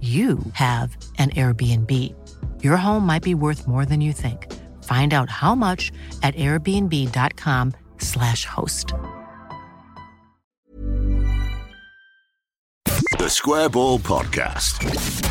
[0.00, 1.92] you have an Airbnb.
[2.62, 4.50] Your home might be worth more than you think.
[4.84, 5.92] Find out how much
[6.22, 8.94] at airbnb.com/slash host.
[13.18, 15.26] The Square Ball Podcast.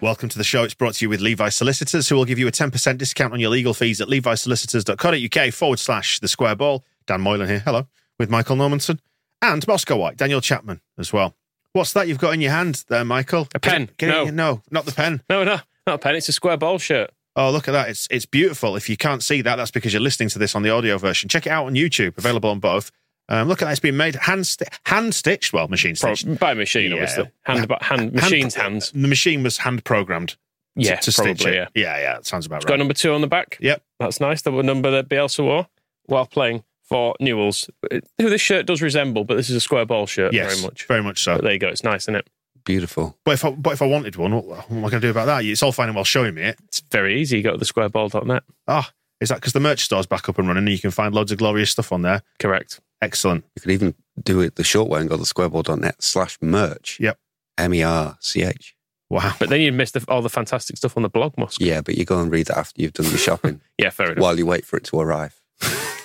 [0.00, 0.62] Welcome to the show.
[0.62, 3.40] It's brought to you with Levi Solicitors, who will give you a 10% discount on
[3.40, 6.84] your legal fees at levisolicitors.co.uk forward slash the square ball.
[7.06, 7.58] Dan Moylan here.
[7.58, 7.86] Hello.
[8.18, 8.98] With Michael Normanson
[9.42, 11.34] and Moscow White, Daniel Chapman as well.
[11.72, 13.48] What's that you've got in your hand there, Michael?
[13.54, 13.82] A pen.
[13.82, 14.26] Get it- get no.
[14.26, 15.22] in- no, not the pen.
[15.30, 16.16] No, no, not a pen.
[16.16, 17.10] It's a square ball shirt.
[17.36, 17.88] Oh, look at that.
[17.88, 18.74] It's it's beautiful.
[18.76, 21.28] If you can't see that, that's because you're listening to this on the audio version.
[21.28, 22.90] Check it out on YouTube, available on both.
[23.28, 23.70] Um, look at that.
[23.70, 25.52] It's been made hand, sti- hand stitched.
[25.52, 26.40] Well, machine Pro- stitched.
[26.40, 26.94] by machine, Yeah.
[26.96, 27.30] obviously.
[27.44, 28.90] Hand, by hand, machine's hands.
[28.90, 30.36] The machine was hand programmed.
[30.74, 31.54] Yeah, to, to probably, stitch it.
[31.54, 31.66] yeah.
[31.74, 32.18] yeah, yeah.
[32.22, 32.70] Sounds about It's right.
[32.72, 33.58] got number two on the back.
[33.60, 33.82] Yep.
[34.00, 34.42] That's nice.
[34.42, 35.68] The number that Bielsa wore
[36.06, 40.06] while playing for Newell's, who this shirt does resemble, but this is a square ball
[40.06, 40.86] shirt Yes, very much.
[40.86, 41.36] very much so.
[41.36, 41.68] But there you go.
[41.68, 42.28] It's nice, isn't it?
[42.64, 43.16] Beautiful.
[43.24, 45.10] But if I, but if I wanted one, what, what am I going to do
[45.10, 45.44] about that?
[45.44, 46.58] It's all fine and well showing me it.
[46.64, 47.38] It's very easy.
[47.38, 48.42] You go to the squareball.net.
[48.68, 51.14] Ah, is that because the merch store's back up and running and you can find
[51.14, 52.22] loads of glorious stuff on there?
[52.38, 52.80] Correct.
[53.00, 53.44] Excellent.
[53.56, 56.98] You could even do it the short way and go to squareball.net slash merch.
[57.00, 57.18] Yep.
[57.56, 58.74] M E R C H.
[59.08, 59.34] Wow.
[59.38, 61.60] But then you'd miss the, all the fantastic stuff on the blog, Musk.
[61.60, 64.22] Yeah, but you go and read that after you've done your shopping Yeah, fair enough.
[64.22, 65.39] while you wait for it to arrive.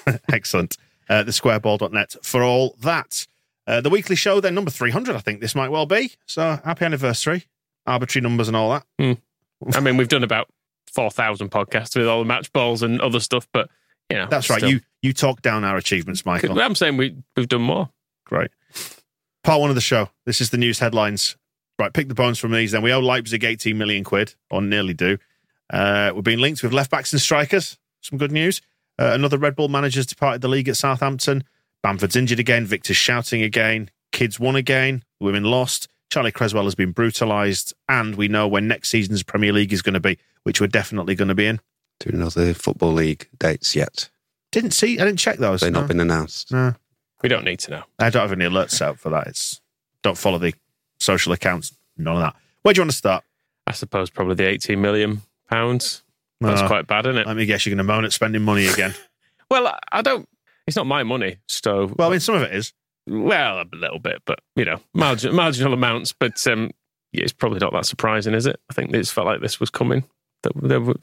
[0.32, 0.78] Excellent.
[1.10, 3.28] Uh, the squareball.net for all that.
[3.68, 6.14] Uh, the weekly show, then, number 300, I think this might well be.
[6.26, 7.46] So happy anniversary.
[7.88, 8.86] Arbitrary numbers and all that.
[9.74, 10.50] I mean, we've done about
[10.94, 13.70] 4,000 podcasts with all the match balls and other stuff, but,
[14.10, 14.28] you know.
[14.30, 14.58] That's right.
[14.60, 14.70] still.
[14.70, 16.60] You you talk down our achievements, Michael.
[16.60, 17.90] I'm saying we, we've done more.
[18.26, 18.50] Great.
[19.44, 20.10] Part one of the show.
[20.26, 21.38] This is the news headlines.
[21.78, 22.72] Right, pick the bones from these.
[22.72, 25.20] Then we owe Leipzig 18 million quid, or nearly do.
[25.70, 27.78] Uh, we're being linked with left backs and strikers.
[28.02, 28.62] Some good news.
[28.98, 31.44] Uh, another Red Bull manager's departed the league at Southampton.
[31.84, 32.66] Bamford's injured again.
[32.66, 33.90] Victor's shouting again.
[34.12, 35.04] Kids won again.
[35.20, 35.88] Women lost.
[36.10, 37.74] Charlie Creswell has been brutalised.
[37.90, 41.16] And we know when next season's Premier League is going to be, which we're definitely
[41.16, 41.60] going to be in.
[42.00, 44.10] Do you know the Football League dates yet?
[44.52, 45.62] Didn't see, I didn't check those.
[45.62, 45.82] They've no.
[45.82, 46.52] not been announced.
[46.52, 46.76] No.
[47.22, 47.84] We don't need to know.
[48.00, 49.28] I don't have any alerts set up for that.
[49.28, 49.62] It's
[50.02, 50.54] don't follow the
[51.00, 51.76] social accounts.
[51.98, 52.36] None of that.
[52.62, 53.24] Where do you want to start?
[53.68, 56.04] I suppose probably the 18 million pounds.
[56.42, 57.28] That's Uh, quite bad, isn't it?
[57.28, 58.94] Let me guess, you're going to moan at spending money again.
[59.52, 60.28] Well, I- don't.
[60.66, 62.74] It's not my money, so well, I mean, some of it is.
[63.08, 66.12] well, a little bit, but you know, margin, marginal amounts.
[66.14, 66.72] But um,
[67.12, 68.60] yeah, it's probably not that surprising, is it?
[68.72, 70.04] I think it's felt like this was coming.
[70.42, 70.96] That were,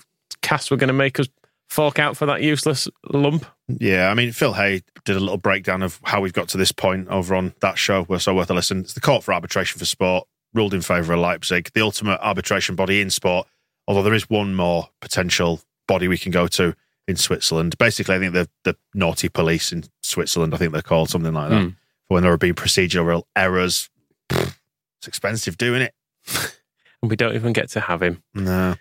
[0.43, 1.29] CAS were going to make us
[1.71, 3.47] fork out for that useless lump.
[3.69, 6.73] Yeah, I mean, Phil Hay did a little breakdown of how we've got to this
[6.73, 8.05] point over on that show.
[8.09, 8.81] We're so worth a listen.
[8.81, 12.75] It's the Court for Arbitration for Sport ruled in favour of Leipzig, the ultimate arbitration
[12.75, 13.47] body in sport.
[13.89, 16.75] Although there is one more potential body we can go to
[17.09, 17.77] in Switzerland.
[17.79, 21.51] Basically, I think the the naughty police in Switzerland, I think they're called something like
[21.51, 21.69] that, Hmm.
[22.07, 23.91] for when there have been procedural errors.
[24.31, 25.95] It's expensive doing it.
[27.03, 28.23] And we don't even get to have him.
[28.33, 28.77] No.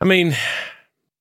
[0.00, 0.34] I mean,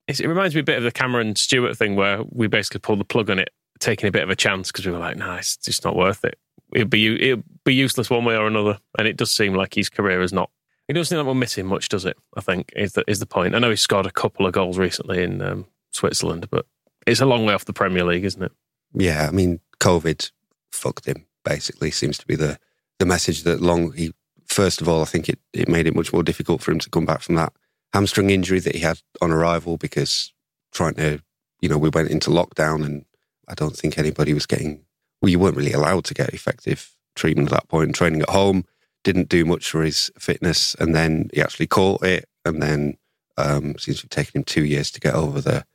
[0.08, 3.00] it's, it reminds me a bit of the Cameron Stewart thing where we basically pulled
[3.00, 5.36] the plug on it, taking a bit of a chance because we were like, nah,
[5.36, 6.40] it's just not worth it.
[6.74, 8.80] It'd be it'd be useless one way or another.
[8.98, 10.50] And it does seem like his career is not.
[10.90, 12.18] It doesn't seem like we're missing much, does it?
[12.36, 13.54] I think is the is the point.
[13.54, 16.66] I know he scored a couple of goals recently in um, Switzerland, but
[17.06, 18.52] it's a long way off the Premier League, isn't it?
[18.94, 20.32] Yeah, I mean, COVID
[20.72, 22.58] fucked him, basically, seems to be the,
[22.98, 24.14] the message that long he
[24.46, 26.90] first of all, I think it, it made it much more difficult for him to
[26.90, 27.54] come back from that
[27.94, 30.34] hamstring injury that he had on arrival because
[30.72, 31.22] trying to
[31.62, 33.06] you know, we went into lockdown and
[33.48, 34.86] I don't think anybody was getting
[35.22, 37.94] well, you weren't really allowed to get effective treatment at that point.
[37.94, 38.66] Training at home
[39.04, 42.98] didn't do much for his fitness, and then he actually caught it, and then
[43.38, 45.66] um, seems to have taken him two years to get over the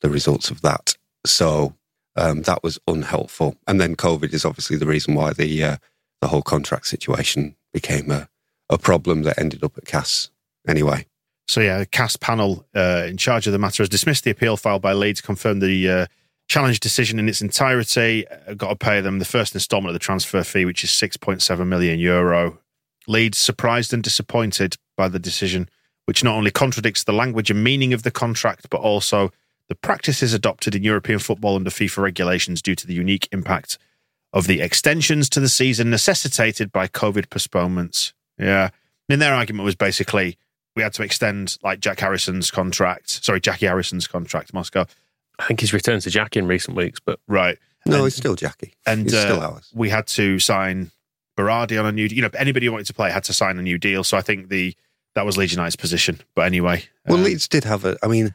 [0.00, 0.96] the results of that.
[1.24, 1.74] So
[2.16, 3.56] um, that was unhelpful.
[3.66, 5.76] And then COVID is obviously the reason why the uh,
[6.20, 8.28] the whole contract situation became a,
[8.68, 10.30] a problem that ended up at CAS
[10.68, 11.06] anyway.
[11.46, 14.56] So yeah, the CAS panel uh, in charge of the matter has dismissed the appeal
[14.56, 16.06] filed by Leeds, confirmed the uh,
[16.48, 18.26] challenge decision in its entirety.
[18.28, 21.16] Uh, got to pay them the first instalment of the transfer fee, which is six
[21.16, 22.58] point seven million euro.
[23.06, 25.68] Leeds surprised and disappointed by the decision,
[26.06, 29.30] which not only contradicts the language and meaning of the contract, but also
[29.68, 33.78] the practices adopted in European football under FIFA regulations due to the unique impact
[34.32, 38.12] of the extensions to the season necessitated by COVID postponements.
[38.38, 38.70] Yeah.
[39.08, 40.36] And their argument was basically
[40.76, 44.86] we had to extend like Jack Harrison's contract, sorry, Jackie Harrison's contract, Moscow.
[45.38, 47.58] I think he's returned to Jack in recent weeks, but Right.
[47.86, 48.74] No, And- it's still Jackie.
[48.86, 49.70] And He's still uh, ours.
[49.74, 50.90] we had to sign
[51.36, 53.62] Berardi on a new, you know, anybody who wanted to play had to sign a
[53.62, 54.04] new deal.
[54.04, 54.74] So I think the
[55.14, 56.20] that was Leeds United's position.
[56.34, 57.96] But anyway, Well, um, Leeds did have a.
[58.02, 58.34] I mean,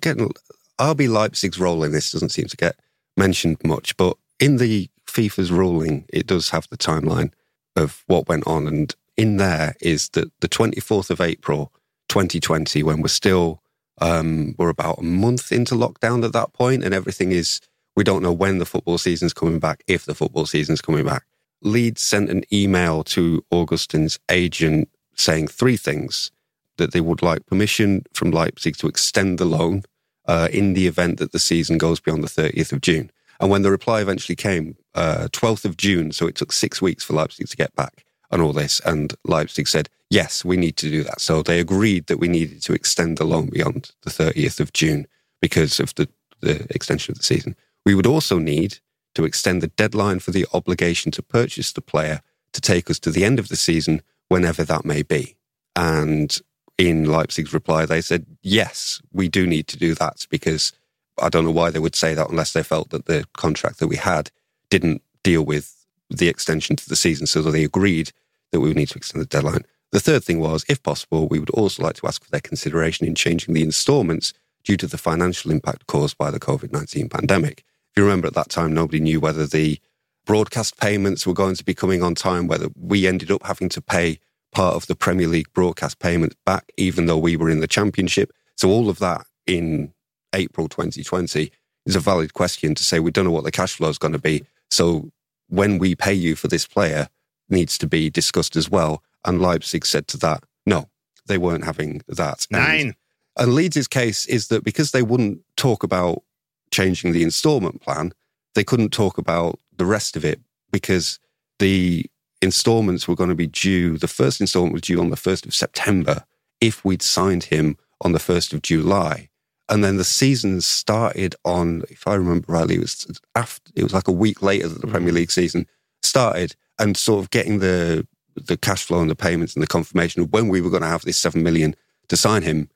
[0.00, 0.30] getting
[0.78, 2.76] RB Leipzig's role in this doesn't seem to get
[3.16, 7.32] mentioned much, but in the FIFA's ruling, it does have the timeline
[7.74, 11.72] of what went on, and in there is that the twenty fourth of April,
[12.08, 13.62] twenty twenty, when we're still
[14.00, 17.60] um, we're about a month into lockdown at that point, and everything is
[17.96, 21.24] we don't know when the football season's coming back, if the football season's coming back.
[21.66, 26.30] Leeds sent an email to Augustin's agent saying three things
[26.76, 29.82] that they would like permission from Leipzig to extend the loan
[30.26, 33.10] uh, in the event that the season goes beyond the 30th of June.
[33.40, 37.04] And when the reply eventually came, uh, 12th of June, so it took six weeks
[37.04, 38.80] for Leipzig to get back on all this.
[38.84, 41.20] And Leipzig said, yes, we need to do that.
[41.20, 45.06] So they agreed that we needed to extend the loan beyond the 30th of June
[45.40, 46.08] because of the,
[46.40, 47.56] the extension of the season.
[47.84, 48.78] We would also need
[49.16, 52.20] to extend the deadline for the obligation to purchase the player
[52.52, 55.36] to take us to the end of the season, whenever that may be.
[55.74, 56.36] And
[56.78, 60.72] in Leipzig's reply, they said, yes, we do need to do that because
[61.20, 63.88] I don't know why they would say that unless they felt that the contract that
[63.88, 64.30] we had
[64.70, 67.26] didn't deal with the extension to the season.
[67.26, 68.12] So they agreed
[68.52, 69.64] that we would need to extend the deadline.
[69.92, 73.06] The third thing was, if possible, we would also like to ask for their consideration
[73.06, 74.34] in changing the installments
[74.64, 77.64] due to the financial impact caused by the COVID 19 pandemic.
[77.96, 79.80] You remember at that time, nobody knew whether the
[80.26, 83.80] broadcast payments were going to be coming on time, whether we ended up having to
[83.80, 84.18] pay
[84.52, 88.32] part of the Premier League broadcast payments back, even though we were in the Championship.
[88.56, 89.92] So all of that in
[90.34, 91.50] April 2020
[91.86, 94.12] is a valid question to say we don't know what the cash flow is going
[94.12, 94.44] to be.
[94.70, 95.10] So
[95.48, 97.08] when we pay you for this player
[97.48, 99.02] needs to be discussed as well.
[99.24, 100.88] And Leipzig said to that, no,
[101.26, 102.46] they weren't having that.
[102.50, 102.94] And- nine.
[103.36, 106.22] and Leeds' case is that because they wouldn't talk about
[106.70, 108.12] changing the instalment plan,
[108.54, 110.40] they couldn't talk about the rest of it
[110.72, 111.18] because
[111.58, 112.04] the
[112.42, 113.98] installments were going to be due.
[113.98, 116.24] The first installment was due on the 1st of September
[116.60, 119.28] if we'd signed him on the 1st of July.
[119.68, 123.92] And then the season started on, if I remember rightly, it was after, it was
[123.92, 125.66] like a week later that the Premier League season
[126.02, 130.22] started and sort of getting the, the cash flow and the payments and the confirmation
[130.22, 131.74] of when we were going to have this 7 million
[132.08, 132.68] to sign him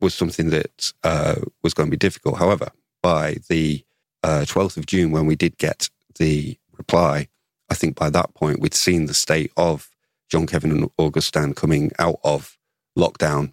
[0.00, 2.36] was something that uh, was going to be difficult.
[2.36, 2.70] However,
[3.04, 3.84] by the
[4.22, 7.28] uh, 12th of June, when we did get the reply,
[7.68, 9.90] I think by that point we'd seen the state of
[10.30, 12.56] Jean-Kévin and Augustin coming out of
[12.98, 13.52] lockdown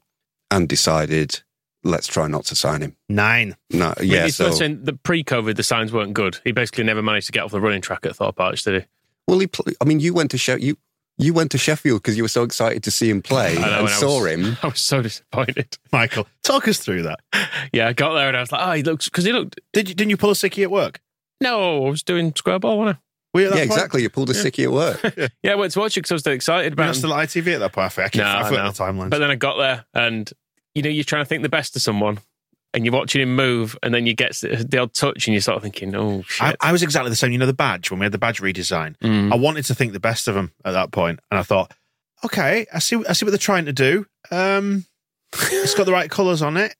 [0.49, 1.41] and decided,
[1.83, 2.95] let's try not to sign him.
[3.09, 3.57] Nine.
[3.71, 4.23] No, yeah, yeah.
[4.23, 6.39] he's So, saying the pre-COVID the signs weren't good.
[6.45, 8.87] He basically never managed to get off the running track at Thorpe Arch, did he?
[9.27, 9.47] well, he.
[9.47, 10.77] Pl- I mean, you went to show you.
[11.21, 13.63] You went to Sheffield because you were so excited to see him play I know,
[13.63, 14.57] and and I saw was- him.
[14.63, 15.77] I was so disappointed.
[15.91, 17.19] Michael, talk us through that.
[17.71, 19.59] Yeah, I got there and I was like, oh, he looks because he looked.
[19.71, 20.99] Did you, didn't you pull a sickie at work?
[21.39, 22.97] No, I was doing square ball, wasn't
[23.33, 23.71] Were you at that Yeah, point?
[23.77, 24.01] exactly.
[24.01, 24.99] You pulled a sickie at work.
[25.03, 25.29] I?
[25.43, 27.13] Yeah, I went to watch it because I was so excited You're about not still
[27.13, 27.85] at ITV at that point.
[27.85, 28.71] I think I keep No, I forget no.
[28.71, 29.09] the timelines.
[29.11, 30.31] But then I got there and
[30.73, 32.19] you know you're trying to think the best of someone,
[32.73, 35.41] and you're watching him move, and then you get the the odd touch, and you're
[35.41, 36.55] sort of thinking, oh shit.
[36.61, 37.31] I, I was exactly the same.
[37.31, 39.31] You know, the badge, when we had the badge redesign, Mm.
[39.31, 41.73] I wanted to think the best of him at that point, And I thought,
[42.23, 44.05] okay, I see, I see what they're trying to do.
[44.31, 44.85] Um,
[45.33, 46.75] it's got the right colours on it.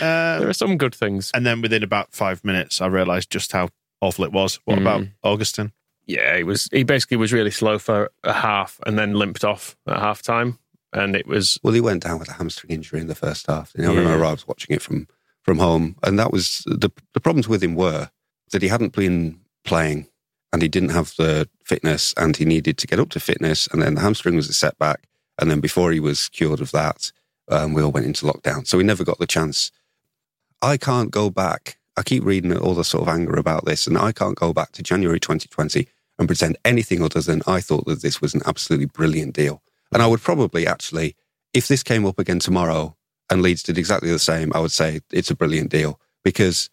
[0.00, 1.30] there Um, are some good things.
[1.34, 3.68] and then within about five minutes, I realised just how
[4.00, 4.60] awful it was.
[4.64, 4.82] What Mm.
[4.82, 5.72] about Augustin?
[6.06, 6.68] Yeah, he was.
[6.72, 10.58] He basically was really slow for a half, and then limped off at half time,
[10.92, 13.72] and it was Well, he went down with a hamstring injury in the first half.
[13.76, 14.00] You know, I Yeah.
[14.00, 15.06] remember I was watching it from
[15.42, 18.10] from home, and that was the the problems with him were
[18.52, 20.06] that he hadn't been playing,
[20.52, 23.82] and he didn't have the fitness, and he needed to get up to fitness, and
[23.82, 25.08] then the hamstring was a setback,
[25.38, 27.12] and then before he was cured of that,
[27.48, 29.70] um, we all went into lockdown, so we never got the chance.
[30.60, 31.78] I can't go back.
[31.96, 34.72] I keep reading all the sort of anger about this, and I can't go back
[34.72, 38.86] to January 2020 and pretend anything other than I thought that this was an absolutely
[38.86, 39.62] brilliant deal.
[39.92, 41.16] And I would probably actually,
[41.52, 42.96] if this came up again tomorrow
[43.32, 46.68] and Leeds did exactly the same, I would say it's a brilliant deal because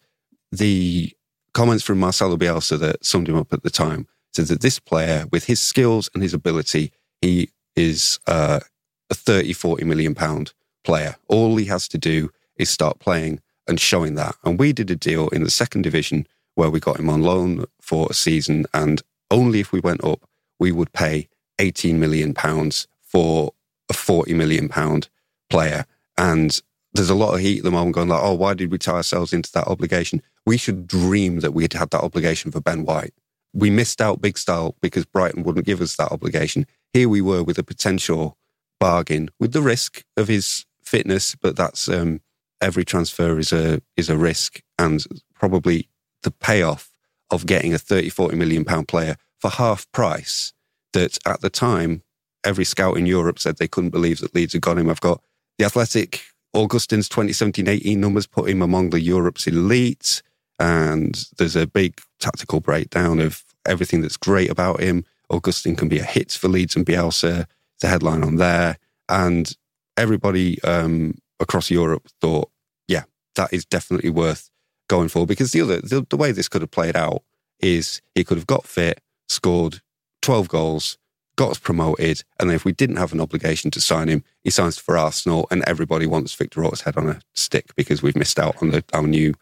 [0.52, 1.10] the
[1.54, 5.24] comments from Marcelo Bielsa that summed him up at the time said that this player,
[5.32, 8.60] with his skills and his ability, he is uh,
[9.08, 10.52] a 30, 40 million pound
[10.84, 11.16] player.
[11.28, 14.36] All he has to do is start playing and showing that.
[14.44, 16.26] And we did a deal in the second division
[16.56, 18.66] where we got him on loan for a season.
[18.74, 19.00] And
[19.30, 23.54] only if we went up, we would pay 18 million pounds for
[23.88, 25.08] a 40 million pound
[25.48, 25.86] player.
[26.20, 26.60] And
[26.92, 28.96] there's a lot of heat at the moment going like, oh, why did we tie
[28.96, 30.20] ourselves into that obligation?
[30.44, 33.14] We should dream that we had had that obligation for Ben White.
[33.54, 36.66] We missed out big style because Brighton wouldn't give us that obligation.
[36.92, 38.36] Here we were with a potential
[38.78, 42.20] bargain with the risk of his fitness, but that's um,
[42.60, 45.88] every transfer is a is a risk and probably
[46.22, 46.90] the payoff
[47.30, 50.52] of getting a 30, 40 million pound player for half price
[50.92, 52.02] that at the time
[52.44, 54.90] every scout in Europe said they couldn't believe that Leeds had got him.
[54.90, 55.22] I've got
[55.60, 56.22] the Athletic
[56.54, 60.22] Augustin's 2017-18 numbers put him among the Europe's elite.
[60.58, 65.04] And there's a big tactical breakdown of everything that's great about him.
[65.28, 67.44] Augustin can be a hit for Leeds and Bielsa.
[67.80, 68.78] The headline on there.
[69.10, 69.54] And
[69.98, 72.50] everybody um, across Europe thought,
[72.88, 73.02] yeah,
[73.34, 74.48] that is definitely worth
[74.88, 75.26] going for.
[75.26, 77.22] Because the other, the, the way this could have played out
[77.58, 79.82] is he could have got fit, scored
[80.22, 80.96] 12 goals,
[81.40, 82.22] got us promoted.
[82.38, 85.48] And then if we didn't have an obligation to sign him, he signs for Arsenal
[85.50, 88.84] and everybody wants Victor Orta's head on a stick because we've missed out on the,
[88.92, 89.32] our new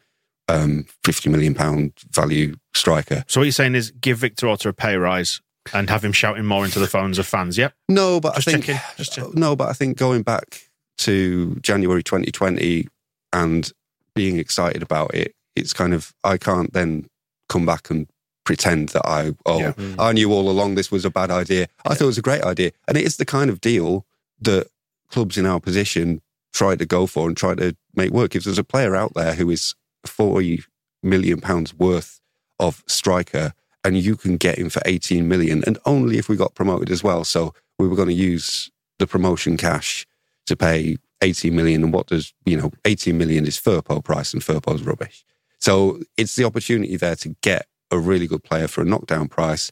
[0.49, 3.25] um, 50 million pound value striker.
[3.27, 5.41] So what you're saying is give Victor Orta a pay rise
[5.75, 7.59] and have him shouting more into the phones of fans.
[7.59, 7.75] Yep.
[7.89, 9.33] No, but Just I think checking, just checking.
[9.35, 12.87] no, but I think going back to January 2020
[13.33, 13.73] and
[14.15, 17.09] being excited about it, it's kind of I can't then
[17.49, 18.07] come back and
[18.49, 19.73] pretend that I oh Yeah.
[19.73, 19.97] Mm.
[19.99, 21.67] I knew all along this was a bad idea.
[21.85, 24.07] I thought it was a great idea, and it is the kind of deal
[24.41, 24.69] that
[25.11, 26.23] clubs in our position
[26.55, 28.35] try to go for and try to make work.
[28.35, 29.75] If there's a player out there who is
[30.07, 30.63] 40
[31.03, 32.21] million pounds worth
[32.59, 33.53] of striker
[33.85, 37.05] and you can get him for 18 million and only if we got promoted as
[37.05, 37.25] well.
[37.25, 40.07] So we were going to use the promotion cash
[40.47, 41.85] to pay 18 million.
[41.85, 45.23] And what does, you know, 18 million is Firpo price and Firpo's rubbish.
[45.61, 49.71] So it's the opportunity there to get a really good player for a knockdown price.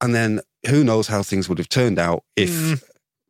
[0.00, 2.82] And then who knows how things would have turned out if Mm.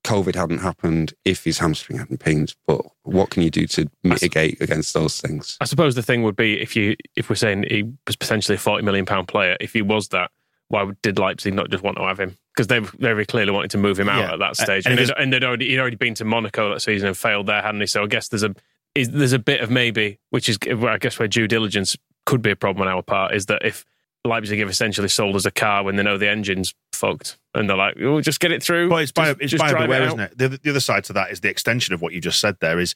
[0.04, 2.54] COVID hadn't happened, if his hamstring hadn't pinged.
[2.66, 5.56] But what can you do to mitigate against those things?
[5.60, 8.58] I suppose the thing would be if you if we're saying he was potentially a
[8.58, 10.30] forty million pound player, if he was that,
[10.68, 12.38] why did Leipzig not just want to have him?
[12.54, 14.32] Because they very clearly wanted to move him out Yeah.
[14.34, 16.70] at that stage, And and, if they'd, and they'd already he'd already been to Monaco
[16.70, 17.86] that season and failed there, hadn't he?
[17.86, 18.54] So I guess there's a
[18.94, 22.40] is, there's a bit of maybe, which is where I guess where due diligence could
[22.40, 23.84] be a problem on our part, is that if
[24.28, 27.76] Leipzig have essentially sold us a car when they know the engine's fucked, and they're
[27.76, 30.02] like, "Oh, just get it through." But it's by, just, it's just buyer drive beware,
[30.02, 30.38] out." isn't it?
[30.38, 32.56] The, other- the other side to that is the extension of what you just said
[32.60, 32.94] there is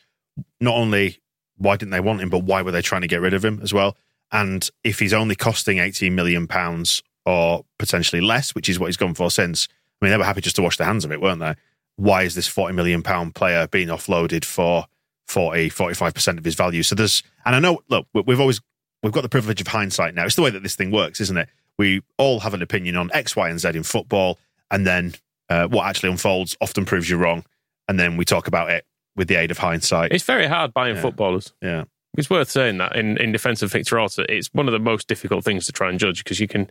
[0.61, 1.19] not only
[1.57, 3.61] why didn't they want him, but why were they trying to get rid of him
[3.63, 3.97] as well?
[4.31, 8.97] And if he's only costing 18 million pounds or potentially less, which is what he's
[8.97, 9.69] gone for since,
[10.01, 11.55] I mean, they were happy just to wash their hands of it, weren't they?
[11.97, 14.87] Why is this 40 million pound player being offloaded for
[15.29, 16.83] 40, 45% of his value?
[16.83, 18.61] So there's, and I know, look, we've always,
[19.03, 20.25] we've got the privilege of hindsight now.
[20.25, 21.49] It's the way that this thing works, isn't it?
[21.79, 24.39] We all have an opinion on X, Y, and Z in football,
[24.71, 25.15] and then
[25.49, 27.45] uh, what actually unfolds often proves you wrong.
[27.89, 30.13] And then we talk about it with the aid of hindsight.
[30.13, 31.03] It's very hard buying Yeah.
[31.03, 31.53] footballers.
[31.61, 31.85] yeah.
[32.17, 35.09] It's worth saying that in, in defence of Victor Orta, it's one of the most
[35.09, 36.71] difficult things to try and judge because you can.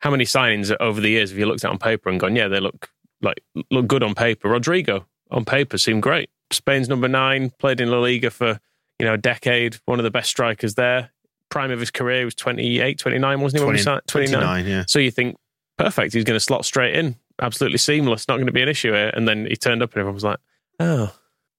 [0.00, 2.48] How many signings over the years have you looked at on paper and gone, yeah,
[2.48, 2.90] they look
[3.22, 3.40] like
[3.70, 4.48] look good on paper?
[4.50, 6.28] Rodrigo on paper seemed great.
[6.50, 8.60] Spain's number nine, played in La Liga for
[8.98, 11.10] you know a decade, one of the best strikers there.
[11.54, 13.64] Prime of his career he was 28, 29, wasn't he?
[13.64, 14.02] when we 20 signed?
[14.08, 14.40] 29.
[14.40, 14.84] 29, yeah.
[14.88, 15.36] So you think,
[15.78, 18.92] perfect, he's going to slot straight in, absolutely seamless, not going to be an issue
[18.92, 19.12] here.
[19.14, 20.38] And then he turned up and everyone was like,
[20.80, 21.14] oh,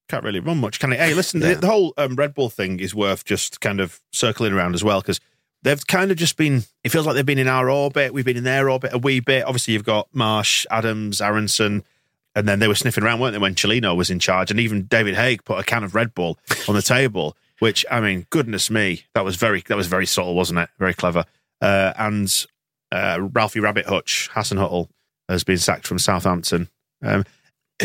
[0.09, 0.97] Can't really run much, can he?
[0.97, 1.53] Hey, listen, Yeah.
[1.53, 4.83] the, the whole um, Red Bull thing is worth just kind of circling around as
[4.83, 5.21] well because
[5.63, 8.13] they've kind of just been, it feels like they've been in our orbit.
[8.13, 9.45] We've been in their orbit a wee bit.
[9.45, 11.83] Obviously, you've got Marsch, Adams, Aaronson,
[12.35, 14.51] and then they were sniffing around, weren't they, when Cellino was in charge?
[14.51, 16.37] And even David Haigh put a can of Red Bull
[16.67, 20.35] on the table, which, I mean, goodness me, that was very, that was very subtle,
[20.35, 20.69] wasn't it?
[20.79, 21.25] Very clever.
[21.61, 22.45] Uh, and
[22.91, 24.89] uh, Ralphie Rabbit Hutch, Hasenhüttl,
[25.29, 26.69] has been sacked from Southampton.
[27.03, 27.25] Um,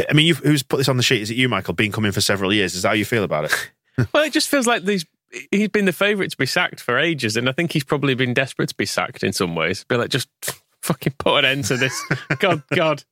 [0.09, 1.23] I mean, you've, who's put this on the sheet?
[1.23, 1.75] Is it you, Michael?
[1.75, 2.75] Been coming for several years.
[2.75, 3.71] Is that how you feel about it?
[4.15, 5.05] Well, it just feels like these.
[5.51, 8.33] He's been the favourite to be sacked for ages, and I think he's probably been
[8.33, 9.85] desperate to be sacked in some ways.
[9.85, 10.29] Be like, just
[10.83, 12.03] fucking put an end to this.
[12.39, 13.05] God, God.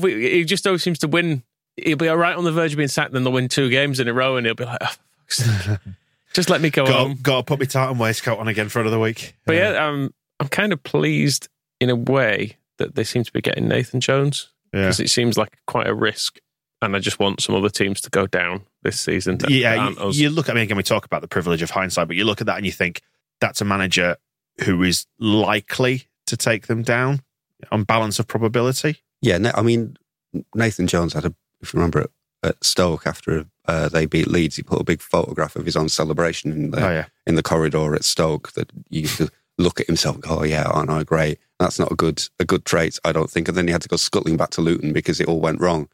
[0.00, 1.44] We, he just always seems to win.
[1.76, 4.00] He'll be all right on the verge of being sacked, then they'll win two games
[4.00, 5.03] in a row, and he'll be like, oh, for fuck's sake.
[6.34, 7.18] just let me go got, home.
[7.22, 9.34] got to put my tartan waistcoat on again for another week.
[9.46, 11.48] But yeah, um, I'm kind of pleased
[11.80, 14.82] in a way that they seem to be getting Nathan Jones yeah.
[14.82, 16.38] because it seems like quite a risk,
[16.82, 19.38] and I just want some other teams to go down this season.
[19.38, 20.50] That yeah, you, you look.
[20.50, 22.56] I mean, again, we talk about the privilege of hindsight, but you look at that
[22.56, 23.02] and you think
[23.40, 24.16] that's a manager
[24.64, 27.20] who is likely to take them down
[27.70, 28.98] on balance of probability.
[29.20, 29.96] Yeah, I mean,
[30.54, 32.06] Nathan Jones had a, if you remember,
[32.44, 35.88] at Stoke after uh, they beat Leeds, he put a big photograph of his own
[35.88, 39.80] celebration in the Oh yeah, in the corridor at Stoke that you used to look
[39.80, 42.64] at himself and go, "Oh yeah, aren't I great?" That's not a good a good
[42.64, 43.48] trait, I don't think.
[43.48, 45.88] And then he had to go scuttling back to Luton because it all went wrong.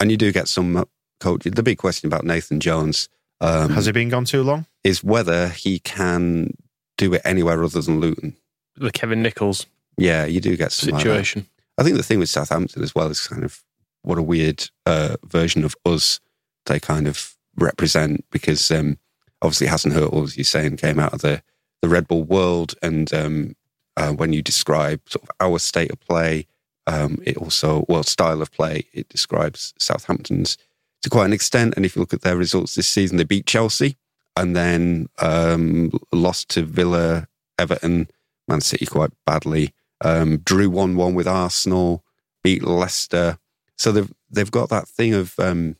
[0.00, 0.84] and you do get some
[1.20, 1.52] coaches.
[1.52, 3.08] The big question about Nathan Jones
[3.40, 4.66] um, Has he been gone too long?
[4.84, 6.56] is whether he can
[6.96, 8.36] do it anywhere other than Luton.
[8.76, 9.66] The Kevin Nichols
[9.96, 11.08] Yeah, you do get some like that.
[11.10, 11.46] situation.
[11.78, 13.62] I think the thing with Southampton as well is kind of
[14.02, 16.20] what a weird uh, version of us
[16.66, 18.98] they kind of represent because um,
[19.42, 21.42] obviously Hasenhüttl, as you're saying, came out of the,
[21.82, 22.74] the Red Bull world.
[22.82, 23.56] And um,
[23.96, 26.46] uh, when you describe sort of our state of play,
[26.86, 30.56] um, it also, well, style of play, it describes Southampton's
[31.02, 31.74] to quite an extent.
[31.76, 33.96] And if you look at their results this season, they beat Chelsea
[34.36, 37.28] and then um, lost to Villa,
[37.58, 38.08] Everton,
[38.46, 39.74] Man City quite badly.
[40.00, 42.04] Um, drew one one with Arsenal,
[42.42, 43.38] beat Leicester.
[43.78, 45.76] So they've they've got that thing of um,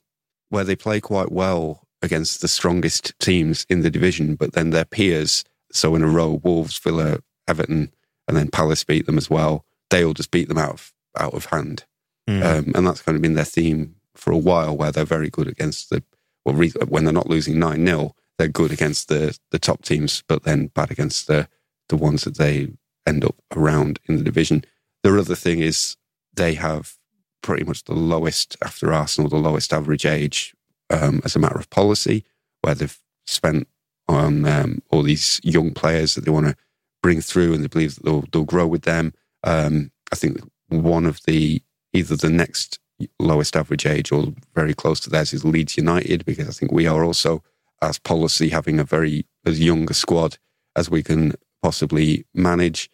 [0.51, 4.85] where they play quite well against the strongest teams in the division, but then their
[4.85, 5.45] peers.
[5.73, 7.93] So in a row, Wolves, Villa, Everton,
[8.27, 9.65] and then Palace beat them as well.
[9.91, 11.85] They all just beat them out of out of hand,
[12.29, 12.43] Mm.
[12.45, 15.49] um, and that's kind of been their theme for a while, where they're very good
[15.49, 16.03] against the
[16.45, 20.23] well, re- when they're not losing nine 0 they're good against the the top teams,
[20.29, 21.49] but then bad against the
[21.89, 22.69] the ones that they
[23.07, 24.63] end up around in the division.
[25.03, 25.97] Their other thing is
[26.35, 26.97] they have
[27.43, 30.55] pretty much the lowest after Arsenal, the lowest average age
[30.91, 32.25] um, as a matter of policy,
[32.63, 33.69] where they've spent
[34.09, 36.57] on um, all these young players that they want to
[37.03, 39.13] bring through, and they believe that they'll they'll grow with them.
[39.45, 42.79] Um, I think one of the either the next
[43.21, 46.87] lowest average age or very close to theirs is Leeds United, because I think we
[46.87, 47.43] are also
[47.81, 50.39] as policy having a very as young a squad
[50.75, 52.91] as we can possibly manage.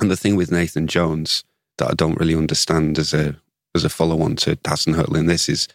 [0.00, 1.44] And the thing with Nathan Jones
[1.78, 3.36] that I don't really understand as a
[3.74, 5.68] as a follow on to Hasenhüttl in this is,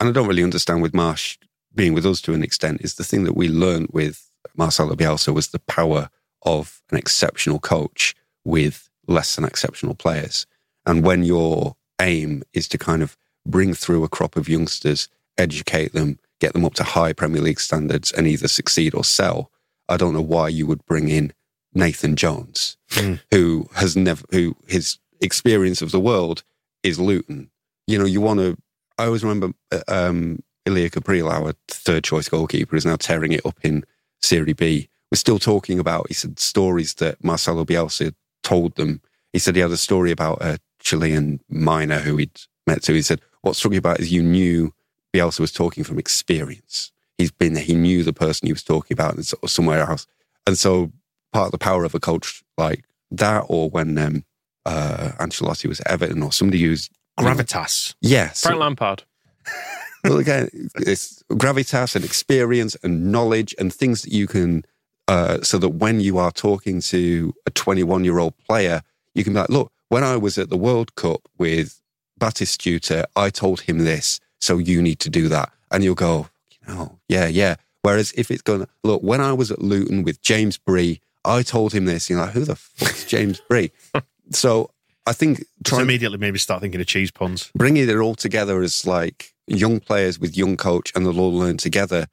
[0.00, 1.38] and I don't really understand with Marsch
[1.74, 5.34] being with us to an extent, is the thing that we learned with Marcelo Bielsa
[5.34, 6.08] was the power
[6.42, 10.46] of an exceptional coach with less than exceptional players.
[10.86, 15.08] And when your aim is to kind of bring through a crop of youngsters,
[15.38, 19.50] educate them, get them up to high Premier League standards, and either succeed or sell,
[19.88, 21.32] I don't know why you would bring in
[21.72, 23.20] Nathan Jones, Mm.
[23.32, 26.44] who has never, who his experience of the world
[26.84, 27.50] is Luton.
[27.86, 28.56] You know, you want to.
[28.98, 33.44] I always remember uh, um, Elia Caprile, our third choice goalkeeper, is now tearing it
[33.44, 33.84] up in
[34.22, 34.88] Serie B.
[35.10, 39.00] We're still talking about, he said, stories that Marcelo Bielsa told them.
[39.32, 42.94] He said he had a story about a Chilean miner who he'd met to.
[42.94, 44.72] He said, what struck about is you knew
[45.12, 46.90] Bielsa was talking from experience.
[47.18, 49.82] He's been, there, he knew the person he was talking about and sort of somewhere
[49.88, 50.06] else.
[50.46, 50.90] And so
[51.32, 54.24] part of the power of a coach like that, or when um,
[54.66, 57.94] uh, Ancelotti was Everton, or somebody who's Gravitas.
[58.00, 59.04] yes, Frank Lampard.
[60.04, 64.64] well, again, it's gravitas and experience and knowledge and things that you can,
[65.08, 68.82] uh, so that when you are talking to a 21 year old player,
[69.14, 71.80] you can be like, look, when I was at the World Cup with
[72.20, 75.50] Batistuta, I told him this, so you need to do that.
[75.70, 77.56] And you'll go, you know, yeah, yeah.
[77.82, 81.72] Whereas if it's going, look, when I was at Luton with James Bree, I told
[81.72, 82.08] him this.
[82.08, 83.72] You're like, who the fuck's James Bree?
[84.30, 84.70] so
[85.06, 87.50] I think trying immediately maybe start thinking of cheese puns.
[87.54, 91.58] bringing it all together as like young players with young coach and they'll all learn
[91.58, 92.06] together.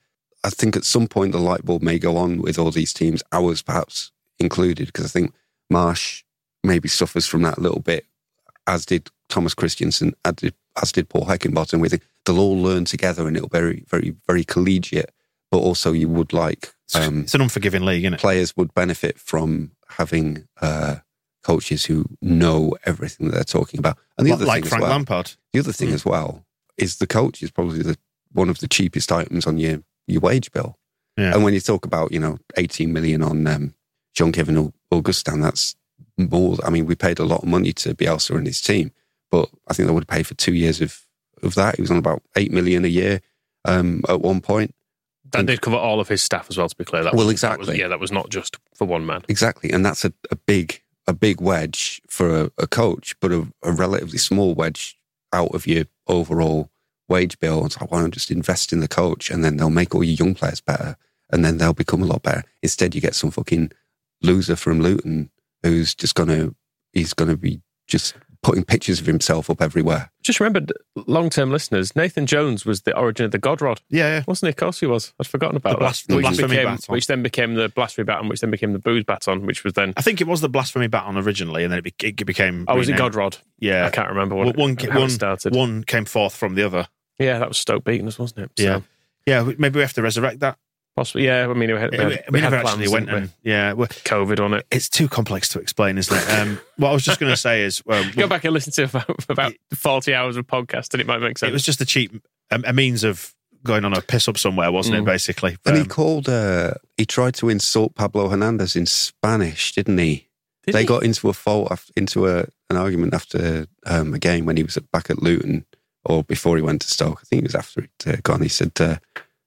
[0.43, 3.23] I think at some point the light bulb may go on with all these teams,
[3.31, 5.33] ours perhaps included, because I think
[5.71, 6.23] Marsch
[6.63, 8.05] maybe suffers from that a little bit,
[8.67, 11.79] as did Thomas Christiansen, as did, as did Paul Heckingbottom.
[11.79, 15.11] We think they'll all learn together and it'll be very, very, very collegiate.
[15.51, 18.19] But also, you would like um, It's an unforgiving league, isn't it?
[18.19, 20.97] players would benefit from having uh,
[21.43, 23.97] coaches who know everything that they're talking about.
[24.17, 25.31] And the other like thing Frank as well, Lampard.
[25.53, 25.93] the other thing Mm.
[25.93, 26.45] as well
[26.77, 27.97] is the coach is probably the
[28.33, 30.77] one of the cheapest items on your your wage bill.
[31.17, 31.33] Yeah.
[31.33, 33.73] And when you talk about you know eighteen million on um,
[34.15, 35.75] Jean-Kévin Au- Augustin, that's
[36.17, 36.57] more.
[36.63, 38.91] I mean, we paid a lot of money to Bielsa and his team,
[39.29, 41.05] but I think they would pay for two years of
[41.43, 41.75] of that.
[41.75, 43.21] He was on about eight million a year
[43.65, 44.73] um, at one point.
[45.33, 46.67] And that did cover all of his staff as well.
[46.67, 47.79] To be clear, that Well, was, that was- exactly.
[47.79, 49.21] yeah, that was not just for one man.
[49.29, 53.47] Exactly, and that's a, a big a big wedge for a, a coach, but a,
[53.63, 54.97] a relatively small wedge
[55.31, 56.69] out of your overall
[57.07, 57.65] wage bill.
[57.65, 60.15] It's like, why not just invest in the coach, and then they'll make all your
[60.15, 60.97] young players better,
[61.31, 62.43] and then they'll become a lot better.
[62.63, 63.71] Instead, you get some fucking
[64.21, 65.29] loser from Luton
[65.63, 66.53] who's just gonna
[66.93, 70.11] he's gonna be just putting pictures of himself up everywhere.
[70.23, 70.73] Just remembered,
[71.07, 74.23] long term listeners, Nathan Jones was the origin of the God Rod, Yeah, yeah.
[74.27, 74.49] wasn't he?
[74.49, 75.13] Of course he was.
[75.19, 76.07] I'd forgotten about The blas- that.
[76.09, 76.93] the which, blasphemy became, baton.
[76.93, 79.93] which then became the blasphemy baton, which then became the booze baton, which was then.
[79.97, 82.65] I think it was the blasphemy baton originally, and then it, be, it became.
[82.67, 83.13] Oh, was it renamed.
[83.13, 83.37] God Rod?
[83.59, 83.85] Yeah.
[83.85, 85.55] I can't remember what One, it, one, how it one, started.
[85.55, 86.87] one came forth from the other.
[87.19, 88.51] Yeah, that was Stoke beating us, wasn't it?
[88.57, 88.81] So- Yeah.
[89.27, 90.57] Yeah, maybe we have to resurrect that.
[90.95, 91.47] Possibly, yeah.
[91.49, 93.21] I mean, we had, we had, we, we had never plans, actually went didn't we?
[93.23, 93.73] and yeah.
[93.73, 94.65] Well, COVID on it.
[94.71, 96.29] it's too complex to explain, isn't it?
[96.39, 98.83] Um, what I was just going to say is, um, Go back and listen to
[98.83, 101.49] about, about 40 hours of podcast and it might make sense.
[101.49, 102.11] it was just a cheap
[102.51, 105.01] a, a means of going on a piss up somewhere, wasn't it?
[105.03, 105.05] Mm.
[105.05, 109.97] Basically, And he Um, called, uh, he tried to insult Pablo Hernandez in Spanish, didn't
[109.97, 110.27] he?
[110.65, 110.85] Did they he?
[110.85, 114.63] got into a fault, after, into a, an argument after um, a game when he
[114.63, 115.65] was back at Luton
[116.03, 117.19] or before he went to Stoke.
[117.21, 118.41] I think it was after it uh, gone.
[118.41, 118.97] He said, uh,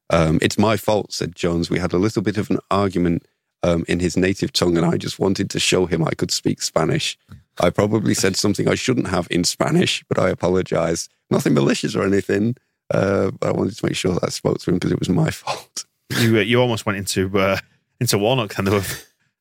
[0.09, 1.69] um, It's my fault, said Jones.
[1.69, 3.25] We had a little bit of an argument
[3.63, 6.61] um, in his native tongue, and I just wanted to show him I could speak
[6.61, 7.17] Spanish.
[7.59, 11.09] I probably said something I shouldn't have in Spanish, but I apologize.
[11.31, 12.55] Nothing malicious or anything.
[12.93, 15.09] Uh, but I wanted to make sure that I spoke to him because it was
[15.09, 15.85] my fault.
[16.19, 17.57] you uh, you almost went into uh,
[17.99, 18.85] into Warnock and there were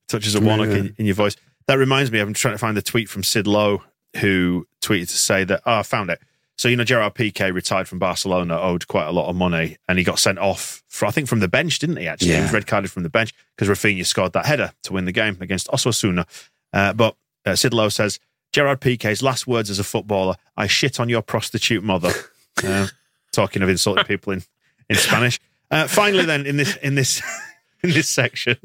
[0.09, 0.77] touches of Warnock Yeah.
[0.77, 1.37] in, in your voice.
[1.66, 3.83] That reminds me, I'm trying to find the tweet from Sid Lowe
[4.20, 6.20] who tweeted to say that oh, I found it.
[6.56, 9.98] So you know, Gerard Piqué retired from Barcelona, owed quite a lot of money, and
[9.98, 12.06] he got sent off for I think from the bench, didn't he?
[12.06, 15.04] Actually, he was red carded from the bench because Rafinha scored that header to win
[15.04, 16.26] the game against Osasuna.
[16.72, 18.20] Uh, but uh, Sid Lowe says
[18.52, 22.12] Gerard Piqué's last words as a footballer: "I shit on your prostitute mother."
[22.62, 22.86] Uh,
[23.32, 24.42] talking of insulting people in
[24.88, 25.40] in Spanish.
[25.70, 27.20] Uh, finally, then in this in this
[27.82, 28.56] in this section,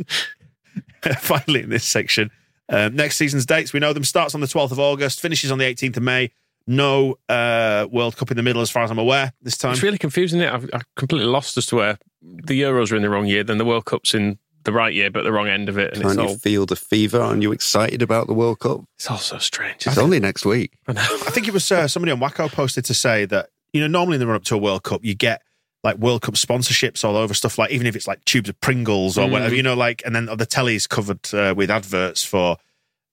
[1.18, 2.30] finally in this section,
[2.70, 5.58] um, next season's dates we know them starts on the twelfth of August, finishes on
[5.58, 6.32] the eighteenth of May.
[6.70, 9.34] No uh, World Cup in the middle, as far as I'm aware.
[9.42, 10.40] This time, It's really confusing.
[10.40, 10.54] It.
[10.54, 13.58] I've, I've completely lost as to where the Euros are in the wrong year, then
[13.58, 16.14] the World Cup's in the right year, but the wrong end of it, and it's
[16.16, 17.20] Can't you all feel the fever?
[17.20, 18.82] Aren't you excited about the World Cup?
[18.98, 19.88] it's all so strange.
[19.88, 20.74] It's only next week.
[20.88, 21.02] I know.
[21.02, 24.16] I think it was uh, somebody on WACCOE posted to say that you know normally
[24.16, 25.42] in the run up to a World Cup you get
[25.84, 29.18] like World Cup sponsorships all over stuff like even if it's like tubes of Pringles
[29.18, 29.32] or Mm.
[29.32, 32.58] whatever you know like and then the telly's covered uh, with adverts for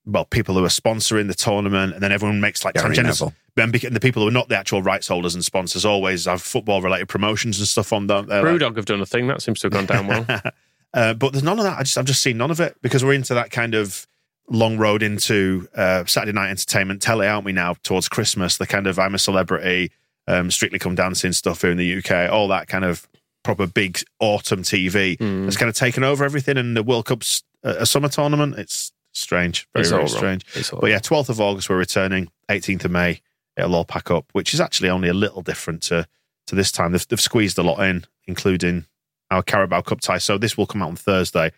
[0.05, 3.35] well people who are sponsoring the tournament and then everyone makes like Gary tangents Neville.
[3.57, 6.83] And the people who are not the actual rights holders and sponsors always have football
[6.83, 8.27] related promotions and stuff on them.
[8.27, 10.27] They're like- have done a thing that seems to have gone down well.
[10.95, 11.79] uh, but there's none of that.
[11.79, 14.07] I just I've just seen none of it because we're into that kind of
[14.49, 17.75] long road into uh, Saturday night entertainment telly, aren't we now?
[17.83, 19.91] Towards Christmas, the kind of I'm a celebrity,
[20.29, 23.09] um, Strictly Come Dancing stuff here in the UK, all that kind of
[23.43, 25.45] proper big autumn TV Mm.
[25.47, 26.57] has kind of taken over everything.
[26.59, 28.57] And the World Cup's a, a summer tournament.
[28.59, 30.71] It's strange, very It's very strange.
[30.81, 32.29] But yeah, 12th of August we're returning.
[32.49, 33.21] 18th of May
[33.57, 36.07] it'll all pack up, which is actually only a little different to
[36.47, 36.93] to this time.
[36.93, 38.85] They've, they've squeezed a lot in, including
[39.31, 40.19] our Carabao Cup tie.
[40.19, 41.51] So this will come out on Thursday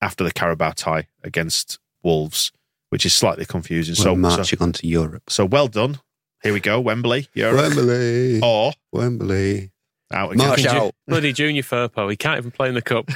[0.00, 2.50] after the Carabao tie against Wolves,
[2.88, 3.92] which is slightly confusing.
[3.92, 5.24] We're So, so marching on to Europe.
[5.28, 6.00] so well done.
[6.42, 8.40] Here we go, Wembley, Europe, Wembley.
[8.42, 9.72] or Wembley.
[10.10, 10.46] out again.
[10.48, 10.94] March out.
[11.06, 12.10] Bloody Junior Firpo.
[12.10, 13.10] He can't even play in the cup.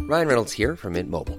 [0.00, 1.38] Ryan Reynolds here from Mint Mobile.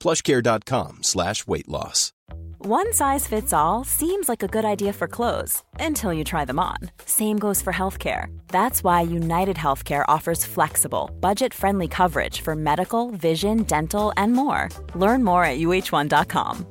[0.00, 2.12] plushcare.com slash weight loss.
[2.58, 6.58] One size fits all seems like a good idea for clothes until you try them
[6.58, 6.78] on.
[7.04, 8.26] Same goes for healthcare.
[8.48, 14.68] That's why United Healthcare offers flexible, budget friendly coverage for medical, vision, dental, and more.
[14.96, 16.66] Learn more at uh1.com.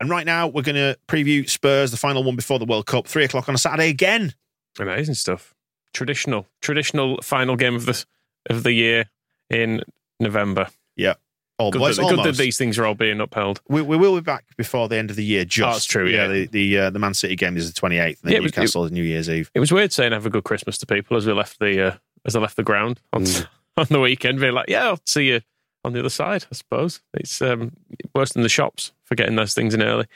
[0.00, 3.06] And right now we're going to preview Spurs, the final one before the World Cup,
[3.06, 4.34] three o'clock on a Saturday again.
[4.78, 5.54] Amazing stuff.
[5.92, 8.04] Traditional, traditional final game of the
[8.48, 9.06] of the year
[9.50, 9.82] in
[10.20, 10.68] November.
[10.96, 11.14] Yeah,
[11.58, 13.60] all Good, well, that, good that these things are all being upheld.
[13.68, 15.44] We, we will be back before the end of the year.
[15.44, 16.26] Just Oh, that's true, yeah.
[16.26, 18.84] the the, uh, the Man City game is the twenty eighth, and then Yeah, Newcastle
[18.84, 19.50] is New Year's Eve.
[19.54, 21.96] It was weird saying "Have a good Christmas" to people as we left the uh,
[22.24, 23.46] as I left the ground on Mm.
[23.76, 24.40] on the weekend.
[24.40, 25.40] Being like, "Yeah, I'll see you
[25.84, 27.72] on the other side." I suppose it's um,
[28.14, 30.06] worse than the shops for getting those things in early.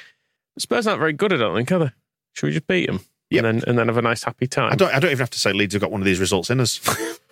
[0.59, 1.91] Spurs aren't very good, I don't think, are they?
[2.35, 3.45] Should we just beat them Yep.
[3.45, 4.73] and then and then have a nice happy time?
[4.73, 4.93] I don't.
[4.95, 6.81] I don't even have to say Leeds have got one of these results in us.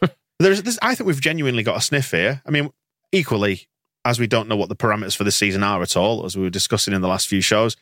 [0.44, 2.42] there's, there's, I think we've genuinely got a sniff here.
[2.46, 2.70] I mean,
[3.12, 3.68] equally
[4.04, 6.42] as we don't know what the parameters for this season are at all, as we
[6.42, 7.76] were discussing in the last few shows.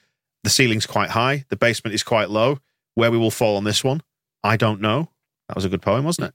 [0.44, 1.44] The ceiling's quite high.
[1.48, 2.58] The basement is quite low.
[2.94, 4.02] Where we will fall on this one,
[4.42, 5.10] I don't know.
[5.48, 6.34] That was a good poem, wasn't it?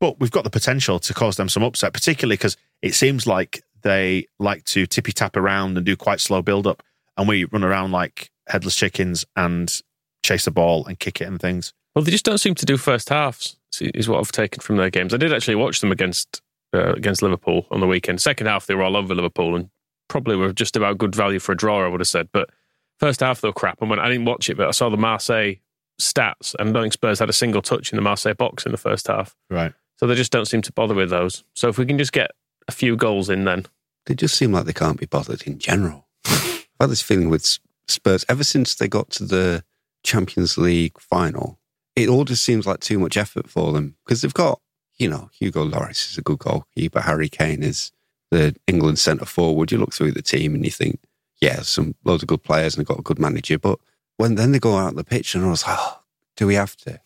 [0.00, 3.62] but we've got the potential to cause them some upset, particularly because it seems like
[3.82, 6.82] they like to tippy tap around and do quite slow build up,
[7.16, 9.80] and we run around like headless chickens and
[10.22, 11.72] chase the ball and kick it and things.
[11.94, 13.56] Well, they just don't seem to do first halves.
[13.80, 15.14] Is what I've taken from their games.
[15.14, 16.42] I did actually watch them against
[16.74, 18.20] uh, against Liverpool on the weekend.
[18.20, 19.70] Second half, they were all over Liverpool and
[20.08, 21.84] probably were just about good value for a draw.
[21.84, 22.50] I would have said, but
[22.98, 23.80] first half they were crap.
[23.80, 25.54] And when I didn't watch it, but I saw the Marseille
[26.00, 28.72] stats, and I don't think Spurs had a single touch in the Marseille box in
[28.72, 29.34] the first half.
[29.50, 29.72] Right.
[29.98, 31.44] So they just don't seem to bother with those.
[31.54, 32.30] So if we can just get
[32.68, 33.66] a few goals in, then
[34.06, 36.06] They just seem like they can't be bothered in general.
[36.26, 37.58] I've had this feeling with
[37.88, 39.64] Spurs ever since they got to the
[40.04, 41.58] Champions League final.
[41.96, 44.60] It all just seems like too much effort for them because they've got,
[44.98, 47.00] you know, Hugo Lloris is a good goalkeeper.
[47.00, 47.90] Harry Kane is
[48.30, 49.72] the England centre forward.
[49.72, 51.00] You look through the team and you think,
[51.40, 53.58] yeah, some loads of good players and they've got a good manager.
[53.58, 53.78] But
[54.18, 56.00] when then they go out on the pitch and I was like, oh,
[56.36, 57.00] do we have to?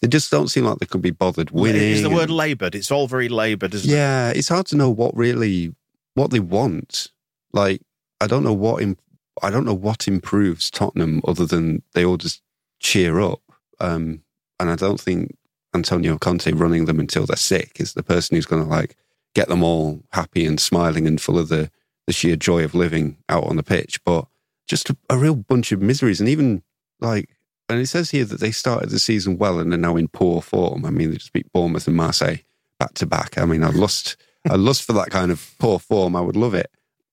[0.00, 1.82] They just don't seem like they could be bothered winning.
[1.82, 2.74] Is the and- word laboured?
[2.74, 3.94] It's all very laboured, isn't it?
[3.94, 5.74] yeah, it's hard to know what really
[6.14, 7.08] what they want.
[7.52, 7.82] Like,
[8.20, 8.96] I don't know what im-
[9.42, 12.40] I don't know what improves Tottenham other than they all just
[12.78, 13.40] cheer up.
[13.78, 14.22] Um,
[14.60, 15.36] and I don't think
[15.74, 18.96] Antonio Conte running them until they're sick is the person who's going to like
[19.34, 21.70] get them all happy and smiling and full of the
[22.06, 24.02] the sheer joy of living out on the pitch.
[24.04, 24.26] But
[24.66, 26.62] just a, a real bunch of miseries, and even
[27.00, 27.30] like.
[27.68, 30.42] And it says here that they started the season well and are now in poor
[30.42, 30.84] form.
[30.84, 32.38] I mean, they just beat Bournemouth and Marseille
[32.80, 33.38] back to back.
[33.38, 34.16] I mean, I lust,
[34.50, 36.16] I lust for that kind of poor form.
[36.16, 36.68] I would love it.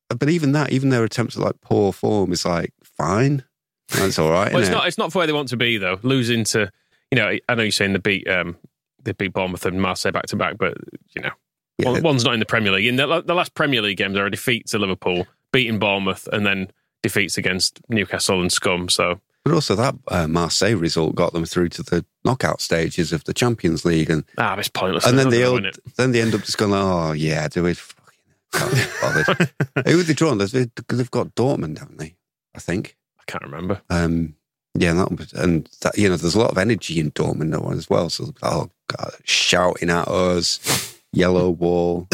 [0.10, 3.43] But even that, even their attempts at like poor form is like fine.
[3.89, 4.51] That's all right.
[4.51, 4.73] well, it's innit?
[4.73, 4.88] not.
[4.88, 5.99] It's not for where they want to be though.
[6.01, 6.71] Losing to,
[7.11, 8.57] you know, I know you're saying the beat um,
[9.03, 10.75] they beat Bournemouth and Marseille back to back, but
[11.15, 11.31] you know,
[11.77, 11.91] Yeah.
[11.91, 12.85] one, one's not in the Premier League.
[12.87, 16.45] In the, the last Premier League games, are a defeat to Liverpool, beating Bournemouth, and
[16.45, 16.71] then
[17.03, 18.89] defeats against Newcastle and Scum.
[18.89, 23.23] So But also that uh, Marseille result got them through to the knockout stages of
[23.23, 25.05] the Champions League, and ah, it's pointless.
[25.05, 25.77] and then all, it.
[25.95, 27.77] then they end up just going, oh yeah, do it.
[27.77, 28.17] Fucking
[28.51, 29.49] can't be bothered.
[29.87, 30.37] Who have they drawn?
[30.39, 30.51] They've,
[30.87, 32.15] they've got Dortmund, haven't they?
[32.55, 32.97] I think.
[33.19, 33.81] I can't remember.
[33.89, 34.35] Um,
[34.77, 37.51] yeah, and, that, was- and that, you know, there's a lot of energy in Dortmund
[37.51, 38.09] that one as well.
[38.09, 42.07] So, oh god, shouting at us, yellow wall.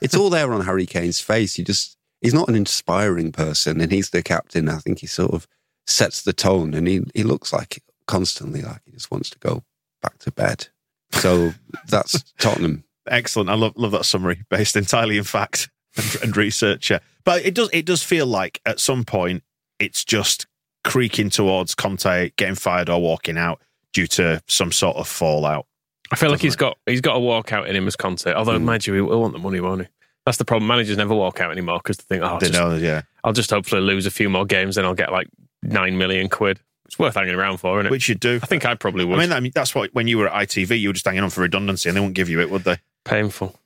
[0.00, 1.54] It's all there on Harry Kane's face.
[1.54, 4.68] He just he's not an inspiring person, and he's the captain.
[4.68, 5.46] I think he sort of
[5.86, 9.64] sets the tone, and he he looks like constantly like he just wants to go
[10.02, 10.68] back to bed.
[11.12, 11.52] So
[11.88, 12.84] that's Tottenham.
[13.08, 13.50] Excellent.
[13.50, 16.90] I love love that summary based entirely in fact and, and research.
[16.90, 16.98] Yeah.
[17.24, 19.42] But it does it does feel like at some point
[19.78, 20.46] it's just
[20.84, 23.60] creaking towards Conte getting fired or walking out
[23.92, 25.66] due to some sort of fallout.
[26.10, 26.58] I feel like he's it?
[26.58, 28.32] got he's got a walkout in him as Conte.
[28.32, 28.64] Although, Mm.
[28.64, 29.88] mind you, he will want the money, won't he?
[30.26, 30.66] That's the problem.
[30.68, 33.02] Managers never walk out anymore because they think, oh, I'll They just, know, yeah.
[33.24, 35.28] I'll just hopefully lose a few more games, then I'll get like
[35.62, 36.60] nine million quid.
[36.86, 37.90] It's worth hanging around for, isn't it?
[37.90, 38.38] Which you do.
[38.42, 39.18] I think I probably would.
[39.18, 41.22] I mean, I mean, that's what when you were at ITV, you were just hanging
[41.22, 42.76] on for redundancy, and they wouldn't give you it, would they?
[43.04, 43.58] Painful,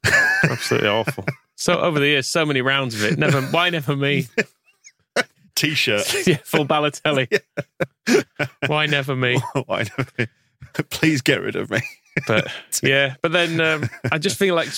[0.45, 1.25] absolutely awful.
[1.59, 3.19] So over the years, so many rounds of it.
[3.19, 4.27] Never, why never me?
[5.57, 6.27] T-shirt.
[6.27, 7.41] yeah, full Balotelli.
[8.67, 9.41] why never me?
[9.67, 10.29] Why not?
[10.91, 11.81] Please get rid of me.
[12.27, 12.51] But
[12.83, 14.69] yeah, but then um, I just feel like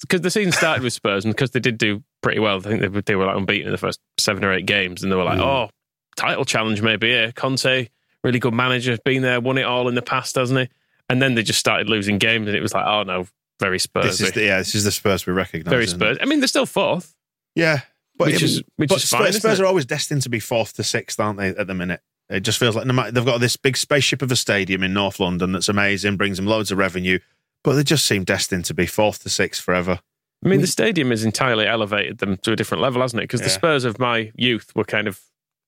[0.00, 2.80] because the season started with Spurs and because they did do pretty well, I think
[2.80, 5.16] they, were- they were like unbeaten in the first seven or eight games, and they
[5.16, 5.70] were like, oh,
[6.16, 7.08] title challenge maybe.
[7.08, 7.88] Yeah, Conte,
[8.24, 10.68] really good manager, been there, won it all in the past, hasn't he?
[11.08, 13.26] And then they just started losing games, and it was like, oh no,
[13.60, 14.04] very Spurs.
[14.18, 15.70] This is the, yeah, this is the Spurs we recognise.
[15.70, 15.86] very?
[15.86, 16.18] Spurs.
[16.20, 17.14] I mean, they're still fourth.
[17.54, 17.80] Yeah,
[18.18, 19.62] but Which it- is- which but is Spurs, fine, isn't Spurs it?
[19.62, 21.48] are always destined to be fourth to sixth, aren't they?
[21.48, 24.30] At the minute, it just feels like no matter, they've got this big spaceship of
[24.32, 27.18] a stadium in North London that's amazing, brings them loads of revenue,
[27.64, 30.00] but they just seem destined to be fourth to sixth forever.
[30.44, 33.24] I mean, the stadium has entirely elevated them to a different level, hasn't it?
[33.24, 35.20] Because the Spurs of my youth were kind of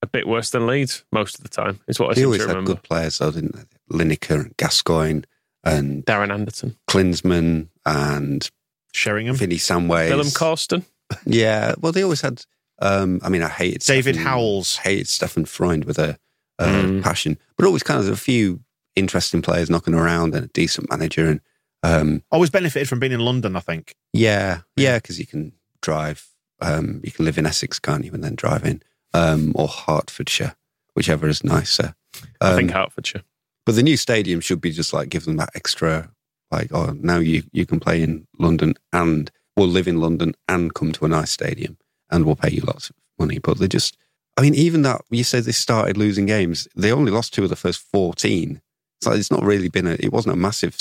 [0.03, 1.81] a bit worse than Leeds most of the time.
[1.89, 3.65] Is what I They seem always to had good players, though, didn't they?
[3.97, 5.23] Lineker and Gascoigne
[5.65, 8.49] and Darren Anderton, Klinsmann and
[8.95, 10.09] Sheringham, Vinny Samways.
[10.11, 10.85] Willem Korsten.
[11.27, 12.45] Yeah, well, they always had.
[12.83, 14.77] Um, I mean, I hated David Stefan- Howells.
[14.77, 16.19] hated Stefan Freund with a,
[16.59, 17.03] a Mm.
[17.03, 18.61] passion, but always kind of a few
[18.97, 21.27] interesting players knocking around and a decent manager.
[21.29, 21.41] And
[21.83, 23.95] um, Always benefited from being in London, I think.
[24.13, 26.27] yeah, yeah, because you can drive.
[26.63, 28.83] Um, you can live in Essex, can't you, and then drive in,
[29.15, 30.55] um, or Hertfordshire,
[30.95, 31.95] whichever is nicer.
[32.41, 33.23] I think Um, Hertfordshire.
[33.65, 36.11] but the new stadium should be just like give them that extra,
[36.51, 40.75] like, oh, now you, you can play in London and we'll live in London and
[40.75, 41.77] come to a nice stadium
[42.11, 43.39] and we'll pay you lots of money.
[43.39, 43.97] But they just,
[44.37, 46.69] I mean, even that, you said they started losing games.
[46.75, 48.61] They only lost two of the first 14.
[48.99, 50.77] It's like, it's not really been a, it wasn't a massive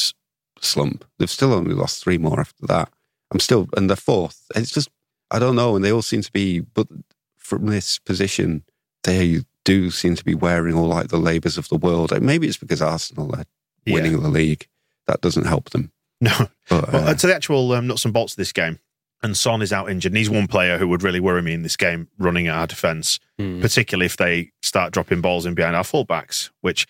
[0.60, 1.05] slump.
[1.17, 2.89] They've still only lost three more after that.
[3.32, 4.45] I'm still, and they're fourth.
[4.55, 4.89] It's just,
[5.32, 5.75] I don't know.
[5.75, 6.88] And they all seem to be, but
[7.38, 8.63] from this position,
[9.03, 12.19] they do seem to be wearing all like the labours of the world.
[12.21, 13.45] Maybe it's because Arsenal are
[13.88, 14.67] winning the league.
[15.08, 15.91] That doesn't help them.
[16.21, 16.32] No.
[16.69, 18.79] But, But uh, uh, to the actual um, nuts and bolts of this game,
[19.21, 21.62] and Son is out injured, and he's one player who would really worry me in
[21.63, 23.62] this game running at our defence, Hmm.
[23.62, 26.88] particularly if they start dropping balls in behind our fullbacks, which,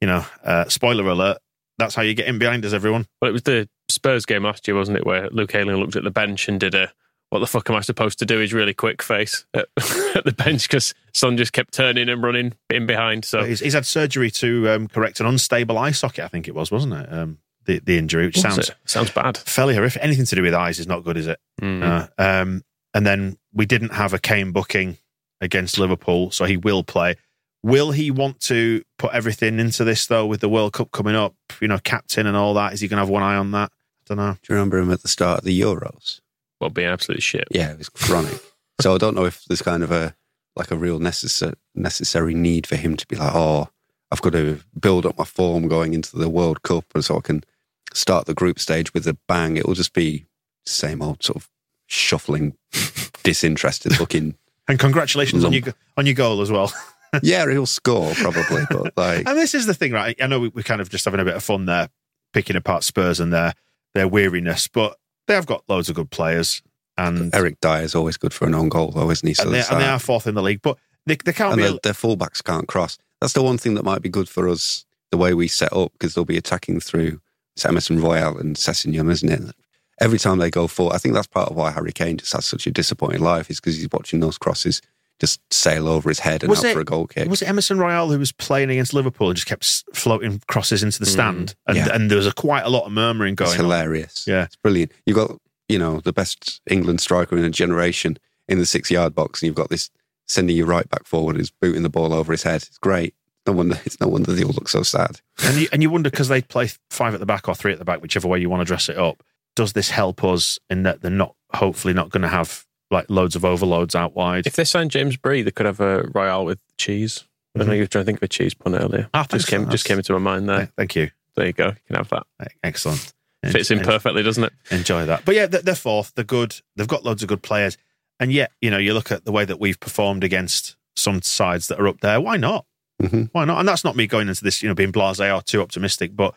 [0.00, 1.38] you know, uh, spoiler alert,
[1.78, 3.06] that's how you get in behind us, everyone.
[3.20, 6.04] Well, it was the Spurs game last year, wasn't it, where Luke Ayling looked at
[6.04, 6.92] the bench and did a
[7.30, 9.68] "What the fuck am I supposed to do?" His really quick face at,
[10.14, 13.24] at the bench because Son just kept turning and running in behind.
[13.24, 16.54] So He's, he's had surgery to um, correct an unstable eye socket, I think it
[16.54, 17.12] was, wasn't it?
[17.12, 18.74] Um, the, the injury, which sounds it?
[18.84, 19.36] sounds bad.
[19.38, 20.02] fairly horrific.
[20.02, 21.38] Anything to do with eyes is not good, is it?
[21.60, 21.82] Mm.
[21.82, 24.98] Uh, um, and then we didn't have a Kane booking
[25.40, 27.16] against Liverpool, so he will play.
[27.62, 31.34] Will he want to put everything into this though, with the World Cup coming up?
[31.60, 32.72] You know, captain and all that.
[32.72, 33.70] Is he going to have one eye on that?
[33.72, 34.32] I don't know.
[34.32, 36.20] do you remember him at the start of the Euros?
[36.60, 37.48] Well, being absolute shit.
[37.50, 38.40] Yeah, it was chronic.
[38.80, 40.14] so I don't know if there's kind of a
[40.56, 43.68] like a real necessary necessary need for him to be like, oh,
[44.10, 47.20] I've got to build up my form going into the World Cup, and so I
[47.20, 47.44] can
[47.92, 49.56] start the group stage with a bang.
[49.56, 50.26] It will just be
[50.66, 51.48] same old sort of
[51.86, 52.56] shuffling,
[53.22, 54.36] disinterested looking.
[54.68, 56.72] And congratulations on your on your goal as well.
[57.22, 60.16] yeah, he'll score probably, but like, And this is the thing, right?
[60.20, 61.88] I know we, we're kind of just having a bit of fun there,
[62.32, 63.54] picking apart Spurs and their
[63.94, 64.96] their weariness, but
[65.26, 66.62] they have got loads of good players,
[66.96, 69.34] and Eric Dier is always good for an own goal, though, isn't he?
[69.34, 70.62] So and, they, and they are fourth in the league.
[70.62, 71.62] But they, they can't and be.
[71.62, 72.98] their, their fullbacks can't cross.
[73.20, 75.92] That's the one thing that might be good for us, the way we set up,
[75.92, 77.20] because they'll be attacking through
[77.56, 79.54] it's Emerson Royal and Sessegnon, isn't it?
[80.00, 82.46] Every time they go forward, I think that's part of why Harry Kane just has
[82.46, 84.80] such a disappointing life, is because he's watching those crosses
[85.18, 87.28] just sail over his head and Was out it- for a goal kick.
[87.28, 90.98] Was it Emerson Royal who was playing against Liverpool and just kept floating crosses into
[91.00, 91.54] the stand?
[91.66, 91.86] And, Mm.
[91.86, 91.94] yeah.
[91.94, 93.56] and there was a, quite a lot of murmuring it's going on.
[93.56, 94.24] hilarious.
[94.26, 94.44] Yeah.
[94.44, 94.92] It's brilliant.
[95.04, 95.32] You've got,
[95.68, 98.16] you know, the best England striker in a generation
[98.48, 99.90] in the six yard box, and you've got this
[100.30, 102.62] sending you right back forward, He's booting the ball over his head.
[102.62, 103.14] It's great.
[103.46, 105.20] No wonder it's no wonder they all look so sad.
[105.42, 107.78] And you, and you wonder because they play five at the back or three at
[107.78, 109.22] the back, whichever way you want to dress it up.
[109.56, 113.34] Does this help us in that they're not hopefully not going to have like loads
[113.36, 114.46] of overloads out wide?
[114.46, 117.24] If they signed James Bree, they could have a Royale with cheese.
[117.58, 119.08] I know you were trying to think of a cheese pun earlier.
[119.12, 120.58] Ah, just came for just came into my mind there.
[120.58, 121.10] Th- Thank you.
[121.34, 121.68] There you go.
[121.68, 122.26] You can have that.
[122.62, 123.12] Excellent.
[123.50, 124.52] Fits in perfectly, doesn't it?
[124.70, 125.24] Enjoy that.
[125.24, 126.12] But yeah, they're they're fourth.
[126.14, 126.60] They're good.
[126.76, 127.78] They've got loads of good players.
[128.20, 131.66] And yet, you know, you look at the way that we've performed against some sides
[131.68, 132.20] that are up there.
[132.20, 132.66] Why not?
[133.02, 133.30] Mhm.
[133.32, 133.58] Why not?
[133.58, 136.14] And that's not me going into this, you know, being blasé or too optimistic.
[136.14, 136.34] But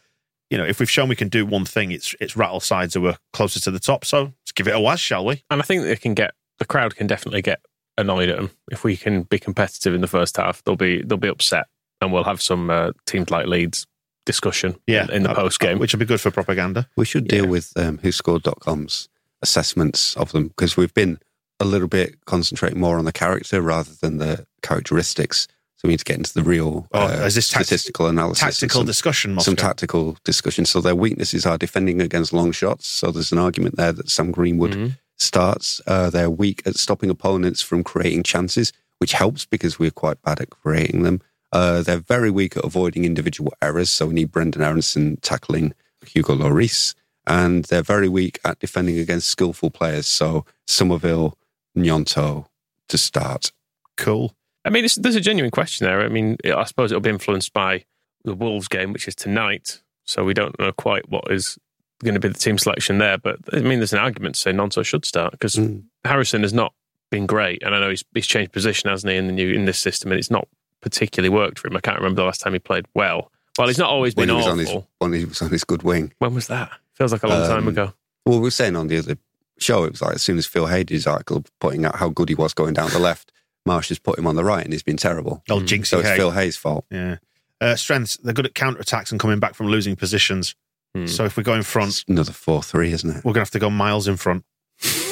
[0.50, 3.06] you know, if we've shown we can do one thing, it's it's rattle sides who
[3.08, 4.06] are closer to the top.
[4.06, 5.44] So let's give it a whiz, shall we?
[5.50, 7.60] And I think they can get the crowd can definitely get
[7.98, 10.64] annoyed at them if we can be competitive in the first half.
[10.64, 11.66] They'll be they'll be upset,
[12.00, 13.86] and we'll have some uh, teams like Leeds
[14.26, 15.80] discussion Yeah, in, in the post game.
[15.80, 16.88] which would be good for propaganda.
[16.96, 17.50] We should deal Yeah.
[17.52, 19.10] with um, WhoScored.com's
[19.42, 21.20] assessments of them because we've been
[21.64, 25.48] a little bit concentrating more on the character rather than the characteristics.
[25.78, 28.40] So we need to get into the real Oh, uh, is this tact- statistical analysis.
[28.42, 29.46] Tactical some, discussion, Moscow.
[29.50, 30.66] some tactical discussion.
[30.66, 32.88] So their weaknesses are defending against long shots.
[32.88, 34.98] So there's an argument there that Sam Greenwood Mhm.
[35.18, 35.82] starts.
[35.88, 40.40] Uh, they're weak at stopping opponents from creating chances, which helps because we're quite bad
[40.40, 41.22] at creating them.
[41.52, 43.90] Uh, they're very weak at avoiding individual errors.
[43.90, 45.74] So we need Brenden Aaronson tackling
[46.06, 46.94] Hugo Lloris.
[47.28, 50.08] And they're very weak at defending against skillful players.
[50.08, 51.38] So Summerville,
[51.76, 52.46] Gnonto
[52.90, 53.52] to start.
[53.98, 54.36] cool.
[54.66, 56.02] I mean, it's, there's a genuine question there.
[56.02, 57.84] I mean, I suppose it'll be influenced by
[58.24, 59.82] the Wolves game, which is tonight.
[60.06, 61.58] So we don't know quite what is
[62.02, 63.18] going to be the team selection there.
[63.18, 65.84] But I mean, there's an argument to say Gnonto should start because Mm.
[66.06, 66.74] Harrison has not
[67.12, 69.66] been great, and I know he's, he's changed position, hasn't he, in the new in
[69.66, 70.48] this system, and it's not
[70.82, 71.76] particularly worked for him.
[71.78, 73.32] I can't remember the last time he played well.
[73.58, 74.54] Well, he's not always When been he was awful.
[74.60, 76.14] on his when he was on his good wing.
[76.20, 76.72] When was that?
[76.96, 77.94] Feels like a long time Um, ago.
[78.26, 79.18] Well, we were saying on the other
[79.60, 82.10] show, it was like as soon as Phil Hay did his article pointing out how
[82.10, 83.32] good he was going down the left,
[83.68, 85.44] Marsch has put him on the right and he's been terrible.
[85.50, 85.68] Oh, Mm.
[85.68, 86.18] Jinxie So it's Hay.
[86.18, 86.86] Phil Hay's fault.
[86.92, 87.18] Yeah.
[87.62, 90.54] Uh, strengths, they're good at counter attacks and coming back from losing positions.
[90.94, 91.08] Hmm.
[91.08, 93.16] So if we go in front, It's another 4 3, isn't it?
[93.18, 94.44] we're going to have to go miles in front.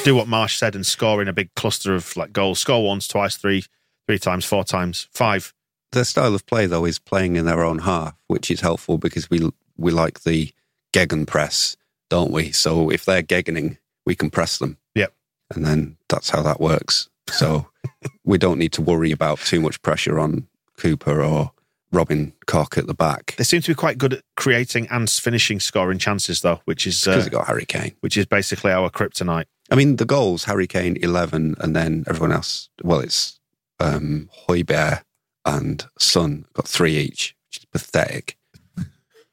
[0.04, 2.58] Do what Marsch said and score in a big cluster of like goals.
[2.58, 3.64] Score once, twice, three,
[4.06, 5.54] three times, four times, five.
[5.92, 9.30] Their style of play, though, is playing in their own half, which is helpful because
[9.30, 10.52] we we like the
[10.92, 11.76] Gegen press,
[12.10, 12.52] don't we?
[12.52, 14.78] So if they're Gegening, we compress them.
[14.94, 15.14] Yep.
[15.54, 17.08] And then that's how that works.
[17.30, 17.68] So
[18.24, 21.52] we don't need to worry about too much pressure on Cooper or
[21.92, 25.60] Robin Koch at the back They seem to be quite good at creating and finishing
[25.60, 27.94] scoring chances, though, which is because uh, they got Harry Kane.
[28.00, 29.44] which is basically our kryptonite.
[29.70, 33.38] I mean, the goals, Harry Kane, 11, and then everyone else, well, it's
[33.78, 35.02] um, Højbjerg
[35.44, 38.38] and Son got three each, which is pathetic.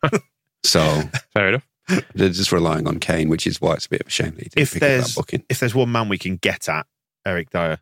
[0.63, 1.03] so
[1.34, 1.68] Fair enough.
[2.15, 4.43] they're just relying on Kane, which is why it's a bit of a shame that
[4.43, 5.43] he didn't If pick up there's that booking.
[5.49, 6.85] if there's one man we can get at,
[7.25, 7.79] Eric Dier.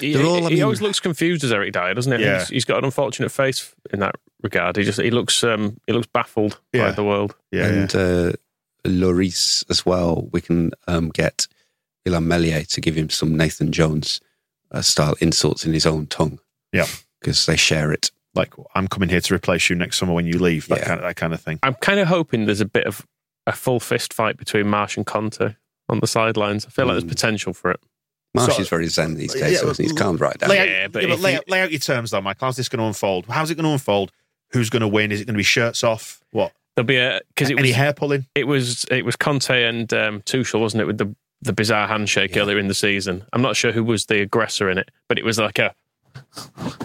[0.00, 2.24] He, They're all, I he mean- always looks confused as Eric Dier, doesn't he?
[2.24, 2.38] Yeah.
[2.40, 4.76] He's, he's got an unfortunate face in that regard.
[4.76, 6.86] He just he looks um, he looks baffled Yeah.
[6.88, 7.34] by the world.
[7.50, 8.32] Yeah, and uh,
[8.86, 11.46] Lloris as well, we can um, get
[12.06, 14.20] Illan Meslier to give him some Nathan Jones
[14.70, 16.38] uh, style insults in his own tongue.
[16.72, 16.86] Yeah.
[17.20, 18.12] Because they share it.
[18.34, 20.68] Like I'm coming here to replace you next summer when you leave.
[20.68, 20.84] That Yeah.
[20.86, 21.58] kind of that kind of thing.
[21.62, 23.06] I'm kind of hoping there's a bit of
[23.46, 25.54] a full fist fight between Marsch and Conte
[25.88, 26.66] on the sidelines.
[26.66, 27.00] I feel like Mm.
[27.00, 27.80] there's potential for it.
[28.36, 30.50] Marsch So- is very zen these Yeah, days, so he's calmed right down.
[30.50, 32.36] Lay out, Yeah, yeah, but but lay, you- out, lay out your terms though, Mike.
[32.40, 33.24] How's this going to unfold?
[33.28, 34.12] How's it going to unfold?
[34.52, 35.10] Who's going to win?
[35.12, 36.20] Is it going to be shirts off?
[36.32, 36.52] What?
[36.76, 38.26] There'll be a because it Any was hair pulling?
[38.34, 42.34] it was it was Conte and um, Tuchel, wasn't it, with the the bizarre handshake
[42.36, 42.42] Yeah.
[42.42, 43.24] earlier in the season.
[43.32, 45.74] I'm not sure who was the aggressor in it, but it was like a.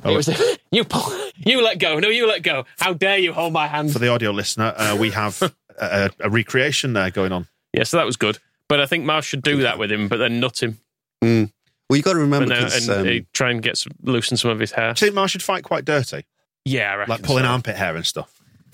[0.06, 0.12] Oh.
[0.12, 0.36] It was a,
[0.72, 1.04] you pull,
[1.38, 2.00] you let go.
[2.00, 2.66] No, you let go.
[2.80, 3.92] How dare you hold my hand?
[3.94, 5.42] For the audio listener, uh, we have
[5.80, 7.48] a, a recreation there going on.
[7.74, 8.40] Yeah, so that was good.
[8.70, 10.78] But I think Marsch should do that with him, but then nut him
[11.24, 11.52] Mm.
[11.90, 13.94] Well, you got to remember and, uh, 'cause, and um, uh, try and get some,
[14.02, 14.94] loosen some of his hair.
[14.94, 16.26] Do you think Marsch should fight quite dirty?
[16.66, 17.50] Yeah, I reckon Like pulling so.
[17.50, 18.42] armpit hair and stuff?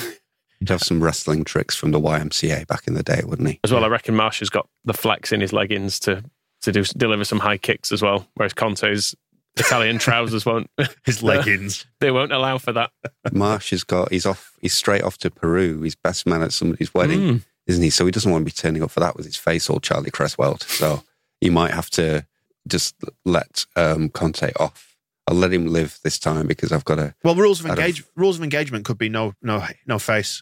[0.60, 3.60] he'd have some wrestling tricks from the YMCA back in the day, wouldn't he?
[3.64, 6.24] As well, I reckon Marsch has got the flex in his leggings to
[6.62, 8.28] to do deliver some high kicks as well.
[8.34, 9.16] Whereas Conte's
[9.57, 10.69] Italian trousers won't
[11.05, 11.85] His leggings.
[11.99, 12.91] they won't allow for that.
[13.27, 15.81] Marsch has got he's off he's straight off to Peru.
[15.81, 17.41] He's best man at somebody's wedding, Mm.
[17.67, 17.89] isn't he?
[17.89, 20.11] So he doesn't want to be turning up for that with his face all Charlie
[20.11, 20.57] Cresswell.
[20.59, 21.03] So
[21.41, 22.25] he might have to
[22.67, 22.95] just
[23.25, 24.95] let um, Conte off.
[25.27, 27.13] I'll let him live this time because I've got a.
[27.23, 30.41] Well, rules of Out of- engage rules of engagement could be no no no face,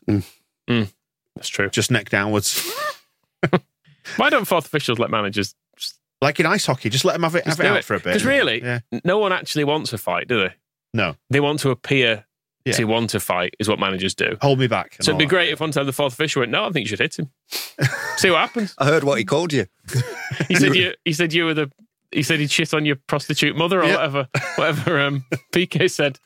[0.68, 1.70] That's true.
[1.70, 2.62] just neck downwards.
[4.16, 5.56] Why don't fourth officials let managers just,
[6.22, 7.86] Like in ice hockey, just let them have it, just have it out it?
[7.86, 8.06] for a bit.
[8.06, 10.54] Because really, yeah, no one actually wants a fight, do they?
[10.94, 12.26] no, They want to appear
[12.66, 12.74] Yeah.
[12.74, 14.36] to want to fight, is what managers do.
[14.42, 14.98] hold me back.
[15.02, 15.30] So it'd be that.
[15.30, 17.30] great if one time the fourth official went, "No, I think you should hit him.
[18.18, 19.68] See what happens." I heard what he called you.
[20.48, 20.94] He said you.
[21.06, 21.72] He said you were the.
[22.12, 23.96] He said he'd shit on your prostitute mother or Yeah.
[23.96, 24.28] whatever.
[24.56, 26.20] Whatever um, PK said.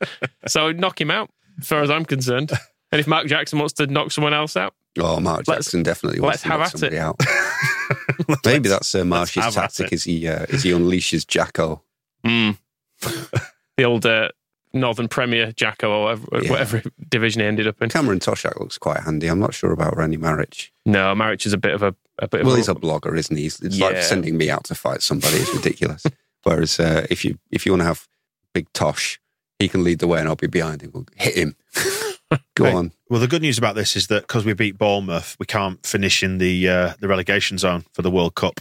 [0.47, 1.29] So knock him out,
[1.59, 2.51] as far as I'm concerned.
[2.91, 6.19] And if Mark Jackson wants to knock someone else out, Oh, Mark Let's- Jackson definitely
[6.21, 6.99] wants let's to have knock somebody it.
[6.99, 7.19] out.
[8.45, 9.91] Maybe that's uh, Marsch's tactic.
[9.93, 11.83] Is he uh, is he unleashes Jacko?
[12.25, 12.57] mm.
[13.77, 14.29] the old uh,
[14.73, 16.49] Northern Premier Jacko or whatever, Yeah.
[16.51, 17.89] whatever division he ended up in.
[17.89, 19.27] Cameron Toshack looks quite handy.
[19.27, 20.69] I'm not sure about René Marić.
[20.85, 23.17] No, Marriage is a bit of a, a bit of Well, a, he's a blogger,
[23.17, 23.47] isn't he?
[23.47, 25.37] It's it's like sending me out to fight somebody.
[25.37, 26.03] It's ridiculous.
[26.43, 28.07] Whereas uh, if you if you want to have
[28.53, 29.19] Big Tosh,
[29.59, 30.91] he can lead the way, and I'll be behind him.
[30.93, 31.55] We'll hit him.
[32.55, 32.73] Go Right.
[32.73, 32.91] on.
[33.09, 36.23] Well, the good news about this is that because we beat Bournemouth, we can't finish
[36.23, 38.59] in the uh, the relegation zone for the World Cup.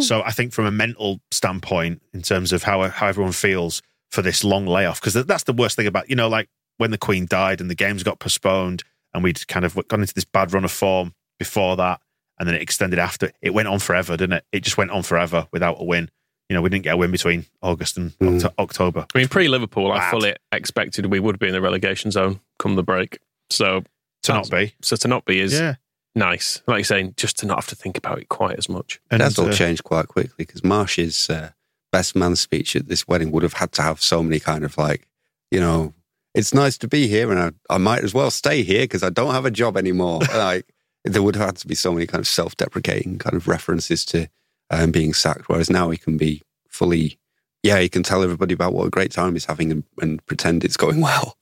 [0.00, 4.22] So I think from a mental standpoint, in terms of how how everyone feels for
[4.22, 7.26] this long layoff, because that's the worst thing about you know, like when the Queen
[7.26, 10.64] died and the games got postponed, and we'd kind of gone into this bad run
[10.64, 12.00] of form before that,
[12.38, 13.32] and then it extended after.
[13.42, 14.44] It went on forever, didn't it?
[14.52, 16.08] It just went on forever without a win.
[16.48, 18.40] You know, we didn't get a win between August and Mm.
[18.40, 19.06] Oct- October.
[19.14, 22.76] I mean, pre Liverpool, I fully expected we would be in the relegation zone come
[22.76, 23.18] the break.
[23.50, 23.84] So
[24.24, 25.76] To not be, so to not be is yeah.
[26.14, 26.62] nice.
[26.66, 29.00] Like you're saying, just to not have to think about it quite as much.
[29.10, 31.50] And That's all uh, changed quite quickly because Marsch's uh,
[31.92, 34.76] best man speech at this wedding would have had to have so many kind of
[34.76, 35.06] like,
[35.50, 35.94] you know,
[36.34, 39.10] it's nice to be here, and I, I might as well stay here because I
[39.10, 40.20] don't have a job anymore.
[40.34, 40.66] like
[41.04, 44.28] there would have had to be so many kind of self-deprecating kind of references to
[44.70, 47.18] um, being sacked, whereas now he can be fully,
[47.62, 50.64] yeah, he can tell everybody about what a great time he's having and, and pretend
[50.64, 51.36] it's going well.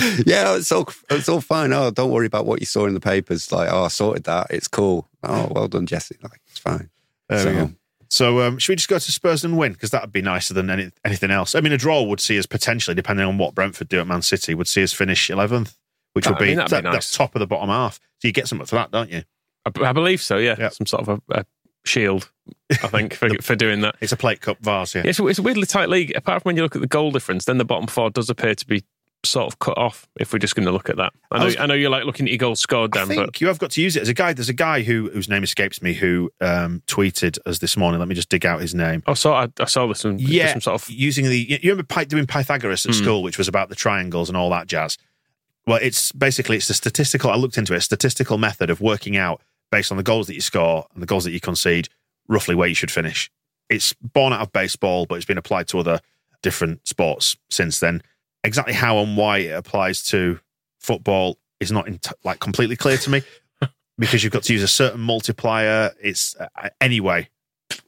[0.26, 1.72] yeah, it's all it's all fine.
[1.72, 3.50] Oh, don't worry about what you saw in the papers.
[3.52, 4.48] Like, oh, I sorted that.
[4.50, 5.08] It's cool.
[5.22, 6.16] Oh, well done, Jesse.
[6.22, 6.90] Like, it's fine.
[7.28, 7.72] There we So- go.
[8.10, 9.72] So, um, should we just go to Spurs and win?
[9.74, 11.54] Because that would be nicer than any, anything else.
[11.54, 14.22] I mean, a draw would see us potentially, depending on what Brentford do at Man
[14.22, 15.74] City, would see us finish 11th,
[16.14, 16.92] which That- would I be, mean, that'd be nice.
[16.94, 18.00] that's top of the bottom half.
[18.20, 19.24] So you get something for that, don't you?
[19.66, 20.38] I, I believe so.
[20.38, 20.70] Yeah, Yeah.
[20.70, 21.44] some sort of a, a
[21.84, 22.30] shield.
[22.70, 23.96] I think for for doing that.
[24.00, 25.02] It's a plate cup vase, yeah.
[25.04, 26.16] Yeah, it's, it's a weirdly tight league.
[26.16, 28.54] Apart from when you look at the goal difference, then the bottom four does appear
[28.54, 28.84] to be
[29.24, 30.08] sort of cut off.
[30.18, 31.90] If we're just going to look at that, I I know, was- I know you're
[31.90, 33.96] like looking at your goals scored, I Dan, think but you have got to use
[33.96, 34.32] it as a guy.
[34.32, 37.98] There's a guy who whose name escapes me who um, tweeted us this morning.
[37.98, 39.02] Let me just dig out his name.
[39.06, 40.18] I saw I, I saw this one.
[40.18, 43.02] Yeah, some sort of using the you remember doing Pythagoras at Hmm.
[43.02, 44.96] school, which was about the triangles and all that jazz.
[45.66, 47.30] Well, it's basically it's a statistical.
[47.30, 50.34] I looked into it, a statistical method of working out based on the goals that
[50.34, 51.88] you score and the goals that you concede,
[52.26, 53.30] roughly where you should finish.
[53.68, 56.00] It's born out of baseball, but it's been applied to other
[56.40, 58.00] different sports since then.
[58.44, 60.40] Exactly how and why it applies to
[60.78, 63.22] football is not in like completely clear to me
[63.98, 65.92] because you've got to use a certain multiplier.
[66.00, 67.28] It's uh, anyway.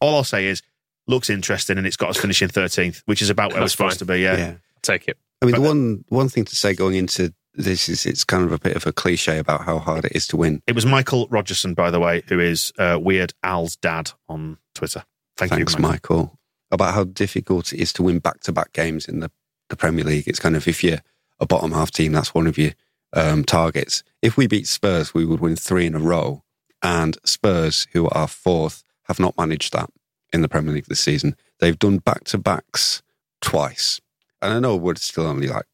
[0.00, 0.62] All I'll say is
[1.06, 3.98] looks interesting and it's got us finishing 13th, which is about where we're That's supposed
[4.00, 4.20] to be.
[4.20, 4.36] Yeah.
[4.36, 4.54] yeah.
[4.82, 5.18] take it.
[5.42, 8.52] I mean, the one one thing to say going into this is it's kind of
[8.52, 10.62] a bit of a cliche about how hard it is to win.
[10.66, 15.04] It was Michael Rogerson, by the way, who is uh, Weird Al's dad on Twitter.
[15.36, 16.16] Thank Thanks, you, Michael.
[16.16, 16.36] Michael.
[16.72, 19.30] About how difficult it is to win back to back games in the,
[19.70, 20.28] the Premier League.
[20.28, 21.00] It's kind of if you're
[21.40, 22.72] a bottom half team, that's one of your
[23.14, 24.02] um, targets.
[24.20, 26.42] If we beat Spurs, we would win three in a row.
[26.82, 29.90] And Spurs, who are fourth, have not managed that
[30.32, 31.34] in the Premier League this season.
[31.58, 33.02] They've done back to backs
[33.40, 34.00] twice.
[34.42, 35.66] And I know we're still only like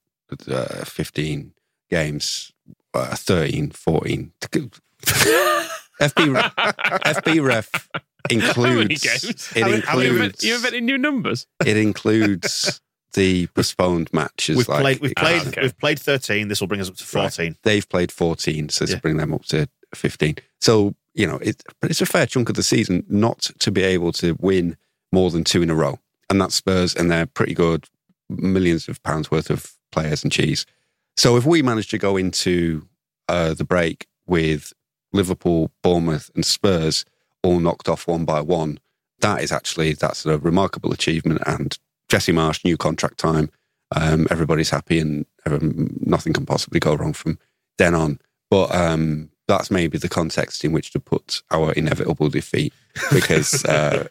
[0.49, 1.53] uh, 15
[1.90, 2.53] games,
[2.94, 4.32] uh, 13, 14.
[6.01, 7.70] FB, FB ref
[8.30, 9.53] How many includes games?
[9.55, 11.47] it How many- how many- includes you invented new numbers.
[11.64, 12.80] it includes
[13.14, 14.57] the postponed matches.
[14.57, 15.00] We've like, played.
[15.00, 15.42] We've played.
[15.44, 15.62] Ah, okay.
[15.62, 16.48] We've played thirteen.
[16.48, 17.57] This will bring us up to fourteen.
[17.62, 18.96] They've played 14, so this Yeah.
[18.96, 20.36] will bring them up to 15.
[20.61, 23.82] So, you know, it, but it's a fair chunk of the season not to be
[23.82, 24.76] able to win
[25.12, 25.98] more than two in a row.
[26.28, 27.86] And that's Spurs, and they're pretty good,
[28.28, 30.66] millions of pounds worth of players and cheese.
[31.16, 32.86] So if we manage to go into
[33.28, 34.72] uh, the break with
[35.12, 37.04] Liverpool, Bournemouth, and Spurs
[37.42, 38.78] all knocked off one by one,
[39.20, 41.40] that is actually that's a remarkable achievement.
[41.46, 41.78] And
[42.09, 43.50] Jesse Marsch, new contract time,
[43.94, 45.26] um, everybody's happy, and
[46.00, 47.38] nothing can possibly go wrong from
[47.78, 48.18] then on.
[48.50, 52.72] But um, that's maybe the context in which to put our inevitable defeat,
[53.12, 54.09] because uh,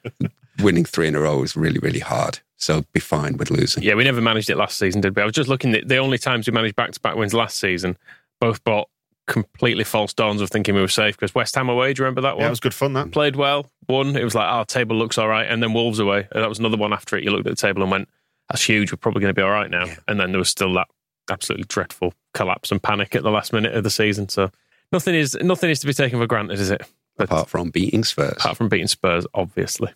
[0.59, 2.39] winning three in a row is really, really hard.
[2.57, 3.83] So be fine with losing.
[3.83, 5.21] Yeah, we never managed it last season, did we?
[5.21, 7.57] I was just looking at the only times we managed back to back wins last
[7.57, 7.97] season,
[8.39, 8.87] both bought
[9.27, 12.21] completely false dawns of thinking we were safe because West Ham away, do you remember
[12.21, 12.41] that one?
[12.41, 12.93] Yeah, it was good fun.
[12.93, 14.15] That Played well, won.
[14.15, 15.47] It was like, oh, table looks all right.
[15.49, 16.27] And then Wolves away.
[16.31, 17.23] And that was another one after it.
[17.23, 18.09] You looked at the table and went,
[18.49, 18.91] that's huge.
[18.91, 19.85] We're probably going to be all right now.
[20.07, 20.87] And then there was still that
[21.29, 24.29] absolutely dreadful collapse and panic at the last minute of the season.
[24.29, 24.51] So
[24.91, 26.81] nothing is nothing is to be taken for granted, is it?
[27.17, 28.33] But Apart from beating Spurs.
[28.33, 29.93] apart from beating Spurs, obviously.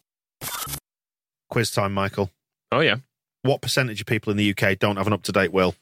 [1.50, 2.32] quiz time, Michael.
[2.72, 2.98] Oh, yeah.
[3.42, 5.76] What percentage of people in the UK don't have an up to date will?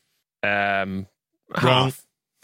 [0.44, 1.08] Um,
[1.62, 1.94] Wrong.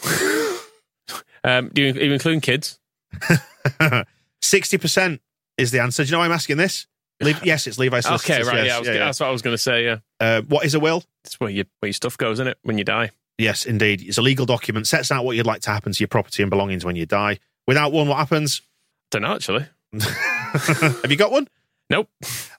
[1.44, 2.78] um, do you, are you including kids?
[4.42, 5.20] Sixty percent
[5.56, 6.02] is the answer.
[6.04, 6.86] Do you know why I'm asking this?
[7.20, 8.48] Le- yes, it's Levi Solicitors.
[8.48, 8.64] Okay, right.
[8.66, 9.84] yes, yeah, was, that's what I was going to say.
[9.84, 11.04] Yeah, Uh, what is a will?
[11.24, 12.58] it's where, you, where your stuff goes, isn't it?
[12.62, 13.10] When you die.
[13.38, 14.02] Yes, indeed.
[14.02, 16.50] It's a legal document, sets out what you'd like to happen to your property and
[16.50, 17.38] belongings when you die.
[17.66, 18.60] Without one, what happens?
[19.10, 19.66] Don't know actually.
[20.00, 21.48] Have you got one?
[21.90, 22.08] Nope.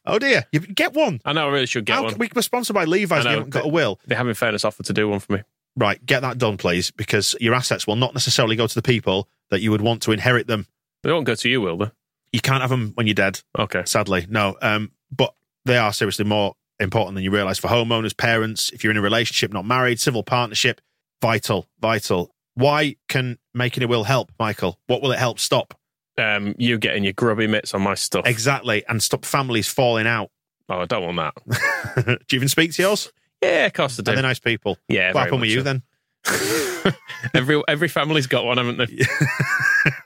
[0.06, 1.20] Oh dear, you get one.
[1.26, 2.18] I know I really should get How one.
[2.18, 3.26] we were sponsored by Levi's.
[3.26, 4.00] And You haven't got a will.
[4.06, 5.44] They have, in fairness, offered to do one for me.
[5.78, 9.28] Right, get that done, please, because your assets will not necessarily go to the people
[9.50, 10.68] that you would want to inherit them.
[11.04, 11.92] They won't go to you, will they?
[12.32, 13.42] You can't have them when you're dead.
[13.58, 13.84] Okay.
[13.86, 14.58] Sadly, no.
[14.62, 15.34] Um, but
[15.66, 18.70] they are seriously more important than you realise for homeowners, parents.
[18.72, 20.82] If you're in a relationship, not married, civil partnership,
[21.22, 22.34] vital, vital.
[22.54, 24.80] Why can making a will help, Michael?
[24.88, 25.78] What will it help stop?
[26.18, 28.26] Um, you getting your grubby mitts on my stuff.
[28.26, 30.32] Exactly, and stop families falling out.
[30.70, 32.06] oh, I don't want that.
[32.06, 33.12] Do you even speak to yours?
[33.42, 34.22] Yeah, of course I Are they do.
[34.22, 34.78] nice people?
[34.88, 35.64] Yeah, What happened with you so.
[35.64, 35.84] then?
[37.34, 39.06] every every family's got one, haven't they?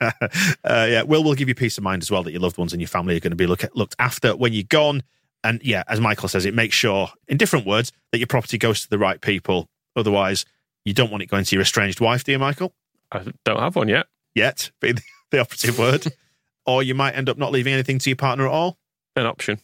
[0.64, 2.72] uh, yeah, Will will give you peace of mind as well that your loved ones
[2.72, 5.02] and your family are going to be look looked after when you're gone.
[5.42, 8.82] And yeah, as Michael says, it makes sure, in different words, that your property goes
[8.82, 9.68] to the right people.
[9.96, 10.44] Otherwise,
[10.84, 12.74] you don't want it going to your estranged wife, do you, Michael?
[13.10, 14.06] I don't have one yet.
[14.34, 16.06] Yet, being the, the operative word.
[16.66, 18.78] Or you might end up not leaving anything to your partner at all.
[19.16, 19.58] An option.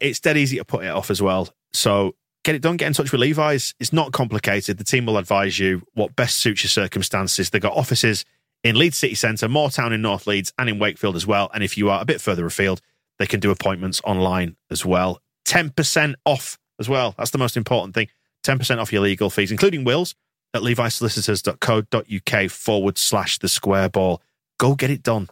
[0.00, 1.48] it's dead easy to put it off as well.
[1.74, 2.14] So
[2.44, 2.76] get it done.
[2.76, 3.74] Get in touch with Levi's.
[3.78, 4.78] It's not complicated.
[4.78, 7.50] The team will advise you what best suits your circumstances.
[7.50, 8.24] They've got offices
[8.62, 11.50] in Leeds City Centre, Moortown in North Leeds, and in Wakefield as well.
[11.52, 12.80] And if you are a bit further afield,
[13.18, 15.20] they can do appointments online as well.
[15.46, 17.14] 10% off as well.
[17.18, 18.08] That's the most important thing.
[18.44, 20.14] 10% off your legal fees, including wills,
[20.52, 24.22] at levisolicitors.co.uk forward slash the square ball.
[24.58, 25.28] Go get it done.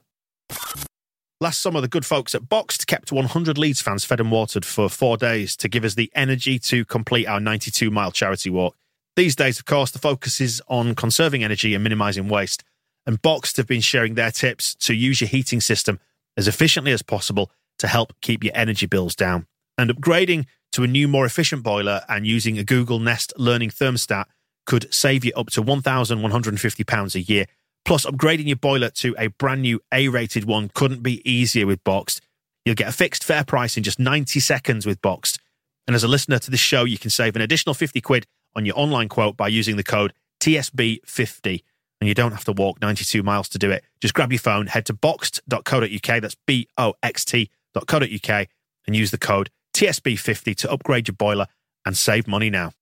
[1.42, 4.88] Last summer, the good folks at BOXT kept 100 Leeds fans fed and watered for
[4.88, 8.76] four days to give us the energy to complete our 92 mile charity walk.
[9.16, 12.62] These days, of course, the focus is on conserving energy and minimizing waste.
[13.06, 15.98] And BOXT have been sharing their tips to use your heating system
[16.36, 19.48] as efficiently as possible to help keep your energy bills down.
[19.76, 24.26] And upgrading to a new, more efficient boiler and using a Google Nest Learning thermostat
[24.64, 27.46] could save you up to £1,150 a year.
[27.84, 31.82] Plus, upgrading your boiler to a brand new A rated one couldn't be easier with
[31.84, 32.20] BOXT.
[32.64, 35.38] You'll get a fixed fair price in just 90 seconds with BOXT.
[35.86, 38.64] And as a listener to this show, you can save an additional 50 quid on
[38.64, 41.62] your online quote by using the code TSB50.
[42.00, 43.84] And you don't have to walk 92 miles to do it.
[44.00, 48.48] Just grab your phone, head to boxt.co.uk, that's B O X T.co.uk,
[48.86, 51.46] and use the code TSB50 to upgrade your boiler
[51.84, 52.72] and save money now.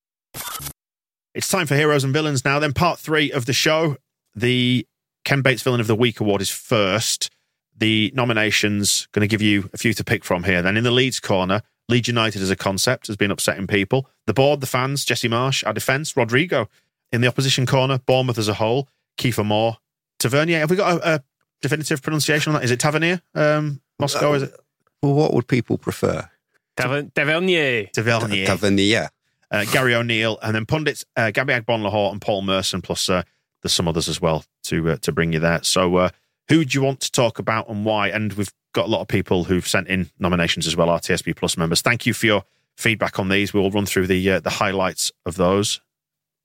[1.35, 2.59] It's time for Heroes and Villains now.
[2.59, 3.97] Then, part three of the show.
[4.35, 4.87] The
[5.25, 7.31] Ken Bates Villain of the Week award is first.
[7.77, 10.61] The nominations, going to give you a few to pick from here.
[10.63, 14.07] Then, in the Leeds corner, Leeds United as a concept has been upsetting people.
[14.27, 16.69] The board, the fans, Jesse Marsch, our defence, Rodrigo.
[17.13, 19.79] In the opposition corner, Bournemouth as a whole, Kiefer Moore,
[20.19, 20.59] Tavernier.
[20.61, 21.21] Have we got a, a
[21.63, 22.65] definitive pronunciation on that?
[22.65, 23.21] Is it Tavernier?
[23.35, 24.55] Um, Moscow, is it?
[25.03, 26.29] Well, what would people prefer?
[26.77, 27.87] Taver- Tavernier.
[27.93, 28.47] Tavernier.
[28.47, 29.09] Tavernier.
[29.51, 33.23] uh, Gary O'Neill, and then pundits uh, Gabby Agbonlahor and Paul Merson, plus uh,
[33.63, 35.63] there's some others as well to uh, to bring you there.
[35.63, 36.11] So, uh,
[36.49, 38.09] Who do you want to talk about and why?
[38.09, 41.37] And we've got a lot of people who've sent in nominations as well, our TSB
[41.37, 41.83] Plus members.
[41.83, 42.45] Thank you for your
[42.77, 43.53] feedback on these.
[43.53, 45.81] We'll run through the uh, the highlights of those.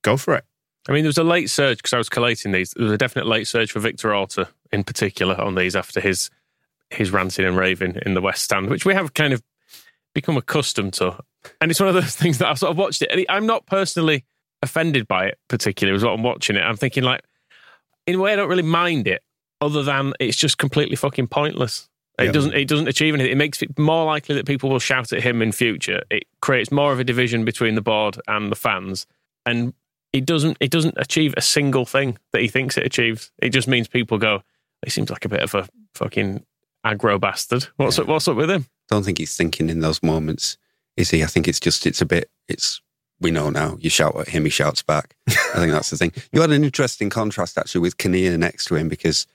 [0.02, 0.44] Go for it.
[0.88, 2.72] I mean, there was a late surge because I was collating these.
[2.76, 6.30] There was a definite late surge for Victor Orta in particular on these after his
[6.90, 9.42] his ranting and raving in the West Stand, which we have kind of
[10.14, 11.18] become accustomed to.
[11.60, 13.26] And it's one of those things that I've sort of watched it.
[13.28, 14.24] I'm not personally
[14.62, 16.60] offended by it particularly as what I'm watching it.
[16.60, 17.22] I'm thinking like,
[18.06, 19.22] in a way, I don't really mind it,
[19.60, 21.88] other than it's just completely fucking pointless.
[22.18, 22.32] It Yeah.
[22.32, 22.54] doesn't.
[22.54, 23.32] It doesn't achieve anything.
[23.32, 26.02] It makes it more likely that people will shout at him in future.
[26.10, 29.06] It creates more of a division between the board and the fans,
[29.44, 29.74] and
[30.14, 30.56] it doesn't.
[30.60, 33.30] It doesn't achieve a single thing that he thinks it achieves.
[33.38, 34.42] It just means people go.
[34.82, 36.44] He seems like a bit of a fucking
[36.86, 37.64] aggro bastard.
[37.76, 38.06] What's up?
[38.06, 38.66] What's up with him?
[38.88, 40.56] don't think he's thinking in those moments,
[40.96, 41.22] is he?
[41.22, 42.80] I think it's just it's a bit it's
[43.20, 43.76] we know now.
[43.80, 45.16] You shout at him, he shouts back.
[45.28, 46.12] I think that's the thing.
[46.32, 49.26] You had an interesting contrast actually with Kinnear next to him because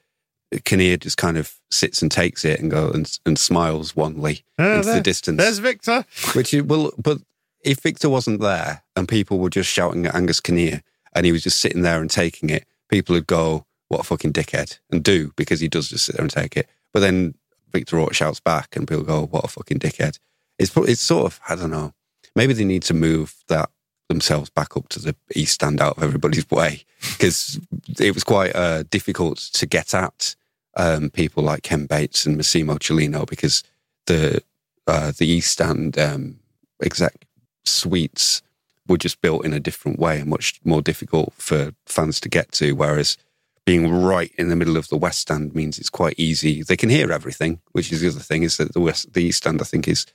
[0.66, 4.76] Kinnear just kind of sits and takes it and go and, and smiles wanly Ah,
[4.76, 5.38] into there- the distance.
[5.38, 6.06] There's Victor.
[6.34, 7.20] Which is, well, but
[7.64, 10.82] if Victor wasn't there and people were just shouting at Angus Kinnear
[11.14, 14.34] and he was just sitting there and taking it, people would go, "What a fucking
[14.34, 16.68] dickhead!" and do because he does just sit there and take it.
[16.94, 17.36] But then
[17.72, 20.20] Victor shouts back, and people go, "What a fucking dickhead!"
[20.60, 21.94] It's it's sort of I don't know.
[22.36, 23.70] Maybe they need to move that
[24.08, 27.60] themselves back up to the east stand out of everybody's way because
[28.00, 30.36] it was quite uh, difficult to get at
[30.76, 33.64] um, people like Ken Bates and Massimo Cellino because
[34.06, 34.42] the
[34.88, 36.40] uh, the east stand um,
[36.84, 37.26] exec
[37.64, 38.42] suites
[38.88, 42.52] were just built in a different way and much more difficult for fans to get
[42.54, 42.74] to.
[42.74, 43.18] Whereas
[43.66, 46.64] being right in the middle of the west stand means it's quite easy.
[46.64, 48.44] They can hear everything, which is the other thing.
[48.44, 50.06] Is that the west, the east stand, I think, is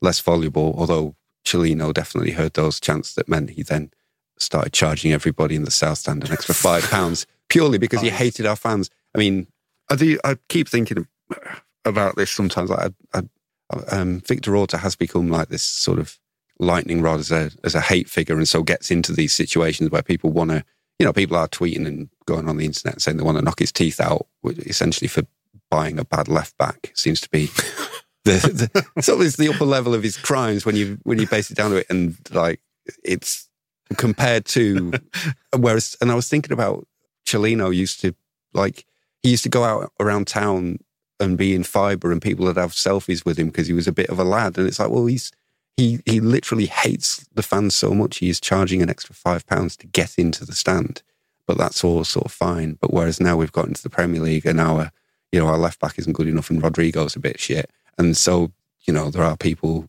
[0.00, 0.74] less voluble.
[0.78, 3.90] Although Cellino definitely heard those chants that meant he then
[4.38, 8.46] started charging everybody in the south stand an extra five pounds purely because he hated
[8.46, 8.90] our fans.
[9.14, 9.46] I mean,
[9.90, 10.18] I do.
[10.24, 11.06] I keep thinking
[11.84, 12.70] about this sometimes.
[12.70, 16.18] Like, I, I, um, Victor Orta has become like this sort of
[16.58, 20.02] lightning rod as a as a hate figure, and so gets into these situations where
[20.02, 20.64] people want to,
[20.98, 23.58] you know, people are tweeting and going on the internet saying they want to knock
[23.58, 25.22] his teeth out, which essentially for
[25.70, 26.92] buying a bad left back.
[26.94, 27.50] Seems to be
[28.40, 31.56] the, the is the upper level of his crimes when you when you base it
[31.56, 32.60] down to it, and like
[33.02, 33.48] it's
[33.96, 34.92] compared to
[35.56, 35.94] whereas.
[36.00, 36.86] And I was thinking about
[37.26, 38.14] Cellino used to
[38.54, 38.86] like
[39.22, 40.78] he used to go out around town
[41.20, 43.92] and be in fibre and people would have selfies with him because he was a
[43.92, 44.56] bit of a lad.
[44.56, 45.30] And it's like, well, he's
[45.76, 49.76] he he literally hates the fans so much he is charging an extra five pounds
[49.78, 51.02] to get into the stand.
[51.46, 52.78] But that's all sort of fine.
[52.80, 54.92] But whereas now we've got into the Premier League and our
[55.30, 57.68] you know, our left back isn't good enough and Rodrigo's a bit shit.
[57.98, 58.52] And so,
[58.86, 59.88] you know, there are people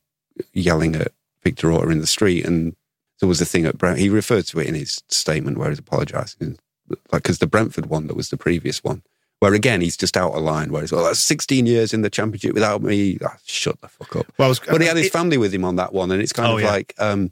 [0.54, 1.12] yelling at
[1.44, 2.46] Victor Orta in the street.
[2.46, 2.76] And
[3.20, 5.80] there was a thing at Brent, he referred to it in his statement where he's
[5.80, 6.58] apologising.
[6.90, 9.02] Like, because the Brentford one that was the previous one,
[9.40, 12.10] where again, he's just out of line, where he's, well, that's 16 years in the
[12.10, 13.18] championship without me.
[13.24, 14.28] Ah, shut the fuck up.
[14.38, 16.12] Well, was- but he had his it- family with him on that one.
[16.12, 16.70] And it's kind Oh, of yeah.
[16.72, 17.32] like, um,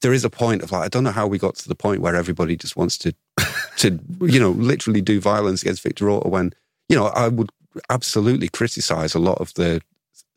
[0.00, 2.00] there is a point of like, I don't know how we got to the point
[2.00, 3.14] where everybody just wants to,
[3.78, 6.52] to, you know, literally do violence against Victor Orta when,
[6.88, 7.50] you know, I would
[7.90, 9.80] absolutely criticize a lot of the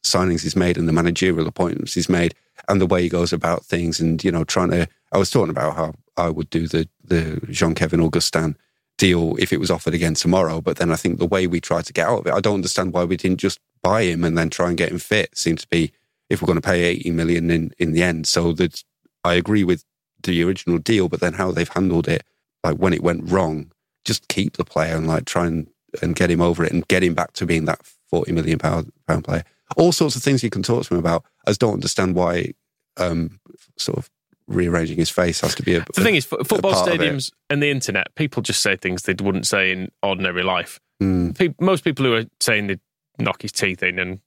[0.04, 2.36] signings he's made and the managerial appointments he's made
[2.68, 5.50] and the way he goes about things and, you know, trying to, I was talking
[5.50, 8.56] about how I would do the, the Jean-Kévin Augustin
[8.98, 10.62] deal if it was offered again tomorrow.
[10.62, 12.56] But then I think the way we tried to get out of it, I don't
[12.56, 15.38] understand why we didn't just buy him and then try and get him fit.
[15.38, 15.92] Seems to be
[16.30, 18.28] if we're going to pay 80 million in, in the end.
[18.28, 18.84] So that
[19.24, 19.84] I agree with
[20.22, 22.24] the original deal, but then how they've handled it,
[22.64, 23.72] like when it went wrong,
[24.06, 25.68] just keep the player and like try and,
[26.02, 28.92] and get him over it and get him back to being that 40 million pound,
[29.08, 29.44] pound player.
[29.78, 31.24] All sorts of things you can talk to him about.
[31.48, 32.54] I just don't understand why
[32.98, 33.40] um,
[33.78, 34.10] sort of
[34.48, 37.00] rearranging his face has to be a The thing is, football part of it.
[37.02, 40.80] stadiums and the internet, people just say things they wouldn't say in ordinary life.
[41.02, 41.38] Mm.
[41.38, 42.80] Peop most people who are saying they'd
[43.20, 44.20] knock his teeth in and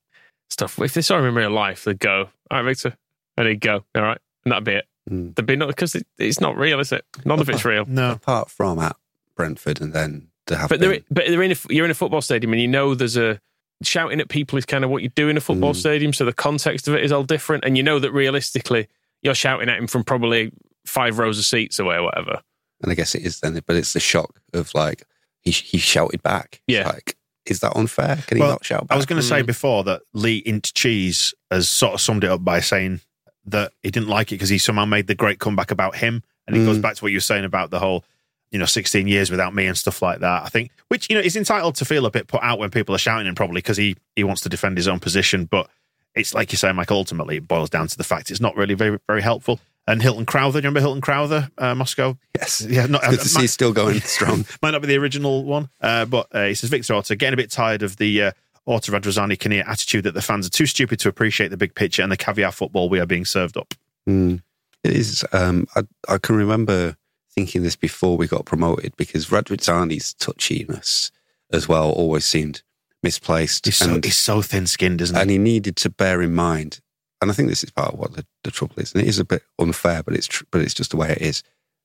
[0.50, 2.96] stuff, if they saw him in real life, they'd go, all right, Victor.
[3.36, 4.18] And he'd go, all right.
[4.44, 4.86] And that'd be it.
[5.10, 5.34] Mm.
[5.34, 7.04] There'd be no, because it, it's not real, is it?
[7.24, 7.84] None of it's real.
[7.86, 8.12] No.
[8.12, 8.96] apart from at
[9.36, 11.94] Brentford and then to have But been- they're, but they're in a, you're in a
[11.94, 13.40] football stadium and you know there's a
[13.82, 15.76] shouting at people is kind of what you do in a football Mm.
[15.76, 16.12] stadium.
[16.12, 17.64] So the context of it is all different.
[17.64, 18.88] And you know that realistically,
[19.22, 20.50] you're shouting at him from probably
[20.86, 22.40] five rows of seats away or whatever.
[22.82, 25.04] And I guess it is then, but it's the shock of like
[25.42, 26.60] he he shouted back.
[26.66, 26.86] It's Yeah.
[26.88, 28.18] like is that unfair?
[28.26, 28.94] Can he not shout back?
[28.94, 29.46] I was going to say Mm.
[29.46, 33.00] before that Lee Int Cheese has sort of summed it up by saying
[33.44, 36.24] that he didn't like it because he somehow made the great comeback about him.
[36.48, 36.82] And it goes Mm.
[36.82, 38.04] back to what you were saying about the whole,
[38.50, 40.42] you know, 16 years without me and stuff like that.
[40.44, 42.94] I think, which, you know, he's entitled to feel a bit put out when people
[42.94, 45.44] are shouting him probably because he, he wants to defend his own position.
[45.44, 45.68] But
[46.14, 48.74] it's like you say, Michael, ultimately it boils down to the fact it's not really
[48.74, 49.60] very, very helpful.
[49.88, 52.16] And Hilton Crowther, do you remember Hilton Crowther, uh, Moscow?
[52.36, 52.60] Yes.
[52.68, 54.44] Yeah, not, good to see might- he's still going strong.
[54.62, 57.36] might not be the original one, uh, but uh, he says Victor Orta getting a
[57.36, 58.32] bit tired of the uh,
[58.64, 62.02] Orta Radrizzani Kinnear attitude that the fans are too stupid to appreciate the big picture
[62.02, 63.74] and the caviar football we are being served up.
[64.08, 64.42] Mm.
[64.82, 65.24] It is.
[65.32, 66.96] Um, I, I can remember
[67.36, 71.10] thinking this before we got promoted because Radrizzani's touchiness
[71.52, 72.62] as well always seemed
[73.02, 73.66] misplaced.
[73.66, 75.20] He's so, and, he's so thin skinned, isn't he?
[75.20, 76.80] and he needed to bear in mind,
[77.20, 79.18] and I think this is part of what the, the trouble is, and it is
[79.18, 81.42] a bit unfair, but it's tr- but it's just the way it is.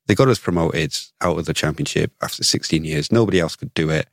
[0.07, 3.11] They got us promoted out of the championship after 16 years.
[3.11, 4.07] Nobody else could do it,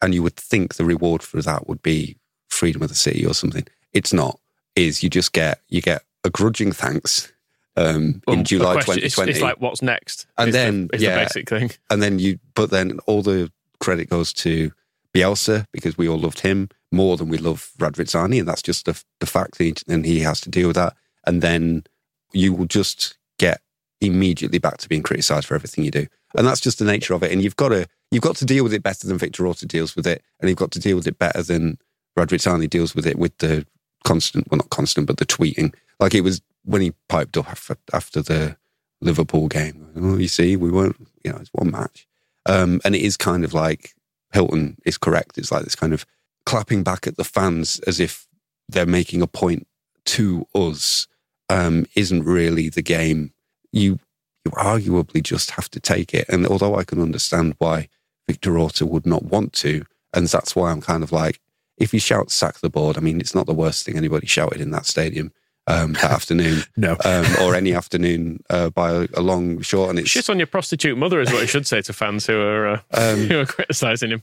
[0.00, 2.18] and you would think the reward for that would be
[2.48, 3.66] freedom of the city or something.
[3.92, 4.38] It's not.
[4.76, 7.32] Is you just get you get a grudging thanks
[7.76, 11.14] um, Um, in July question- 2020, It's, like what's next, And the- then, is yeah.
[11.18, 11.70] the basic thing.
[11.90, 13.50] and then you but then all the
[13.80, 14.72] credit goes to
[15.14, 19.00] Bielsa because we all loved him more than we love Radrizzani, and that's just the,
[19.20, 20.94] the fact, that he- and he has to deal with that.
[21.26, 21.84] And then
[22.32, 23.60] you will just get
[24.00, 26.06] immediately back to being criticised for everything you do,
[26.36, 27.30] and that's just the nature of it.
[27.32, 29.94] And you've got to you've got to deal with it better than Victor Orta deals
[29.96, 31.78] with it, and you've got to deal with it better than
[32.18, 33.64] Radrizzani deals with it with the
[34.04, 35.72] constant, well, not constant, but the tweeting.
[36.00, 37.48] Like it was when he piped up
[37.92, 38.56] after, the
[39.00, 39.88] Liverpool game.
[39.96, 42.06] Oh, you see, we weren't, you know, it's one match.
[42.46, 43.94] Um, and it is kind of like
[44.32, 45.38] Hilton is correct.
[45.38, 46.06] It's like this kind of
[46.46, 48.26] clapping back at the fans as if
[48.68, 49.66] they're making a point
[50.04, 51.06] to us
[51.48, 53.32] um, isn't really the game.
[53.72, 53.98] You
[54.44, 56.28] you arguably just have to take it.
[56.28, 57.88] And although I can understand why
[58.26, 61.40] Victor Orta would not want to, and that's why I'm kind of like,
[61.76, 64.60] if you shout sack the board, I mean, it's not the worst thing anybody shouted
[64.60, 65.32] in that stadium
[65.66, 66.96] um, that afternoon No.
[67.04, 69.90] um, or any afternoon uh, by a, a long short.
[69.90, 72.40] And it's Shit on your prostitute mother is what I should say to fans who
[72.40, 74.22] are uh, Um, who are criticising him.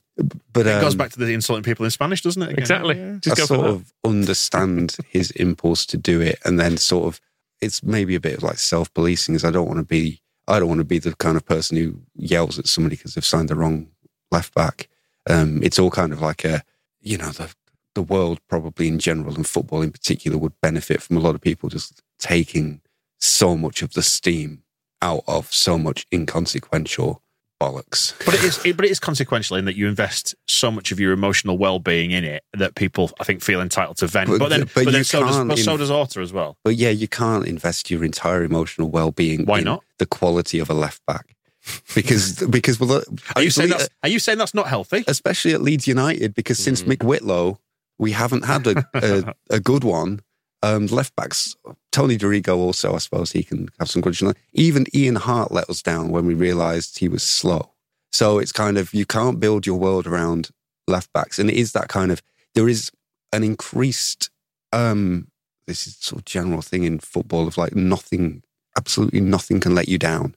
[0.52, 2.50] but it goes um, back to the insulting people in Spanish, doesn't it?
[2.50, 2.60] again?
[2.60, 2.98] Exactly.
[2.98, 3.18] Yeah.
[3.22, 7.22] Just I go sort of understand his impulse to do it, and then sort of
[7.62, 9.36] it's maybe a bit of like self policing.
[9.36, 11.78] Is I don't want to be I don't want to be the kind of person
[11.78, 13.88] who yells at somebody because they've signed the wrong
[14.32, 14.88] left back.
[15.30, 16.64] Um, it's all kind of like a
[17.02, 17.54] you know the
[18.00, 21.42] the world probably in general and football in particular would benefit from a lot of
[21.42, 22.80] people just taking
[23.20, 24.64] so much of the steam
[25.02, 27.22] out of so much inconsequential
[27.62, 28.14] bollocks.
[28.26, 31.00] But it is, it, but it is consequential in that you invest so much of
[31.00, 34.30] your emotional well-being in it that people, I think, feel entitled to vent.
[34.30, 36.58] But, But- then, but but, then you so does, but so does Orta as well.
[36.64, 39.46] But yeah, you can't invest your entire emotional well-being.
[39.46, 39.84] Why in not?
[39.98, 41.36] The quality of a left back,
[41.96, 43.04] because because well,
[43.36, 45.04] Are you saying that's, are you saying that's not healthy?
[45.08, 46.96] especially at Leeds United, because since Mm.
[46.96, 47.60] Mick Whitlow,
[48.00, 50.22] we haven't had a a, a good one.
[50.62, 51.56] Um, left backs,
[51.94, 54.20] Tony Dorigo also, I suppose he can have some good.
[54.52, 57.72] Even Ian Harte let us down when we realised he was slow.
[58.12, 60.50] So it's kind of you can't build your world around
[60.88, 62.22] left backs, and it is that kind of
[62.56, 62.92] there is
[63.32, 64.30] an increased.
[64.74, 65.28] um
[65.66, 68.44] This is sort of general thing in football of like nothing,
[68.78, 70.36] absolutely nothing can let you down,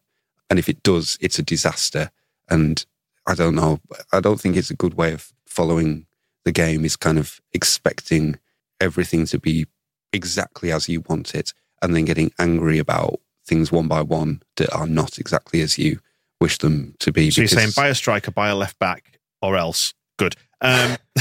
[0.48, 2.10] and if it does, it's a disaster.
[2.48, 2.84] And
[3.26, 3.80] I don't know.
[4.12, 6.06] I don't think it's a good way of following
[6.44, 6.84] the game.
[6.84, 8.38] Is kind of expecting
[8.80, 9.66] everything to be
[10.12, 14.72] exactly as you want it, and then getting angry about things one by one that
[14.72, 16.00] are not exactly as you
[16.40, 17.30] wish them to be.
[17.30, 19.94] So you're saying buy a striker, buy a left back, or else.
[20.18, 20.36] Good.
[20.60, 20.96] Um,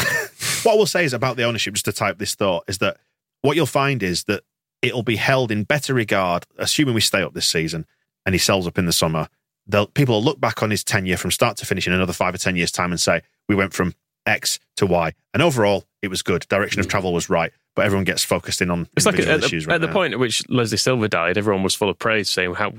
[0.63, 2.97] what I will say is about the ownership, just to type this thought, is that
[3.41, 4.43] what you'll find is that
[4.81, 7.85] it'll be held in better regard, assuming we stay up this season
[8.25, 9.27] and he sells up in the summer.
[9.67, 12.33] They'll, people will look back on his tenure from start to finish in another five
[12.33, 13.93] or 10 years' time and say, we went from
[14.25, 15.13] X to Y.
[15.33, 16.45] And overall, it was good.
[16.49, 17.51] Direction of travel was right.
[17.75, 19.87] But everyone gets focused in on It's like individual at, the, issues right at the
[19.87, 22.73] point at which Leslie Silver died, everyone was full of praise, saying how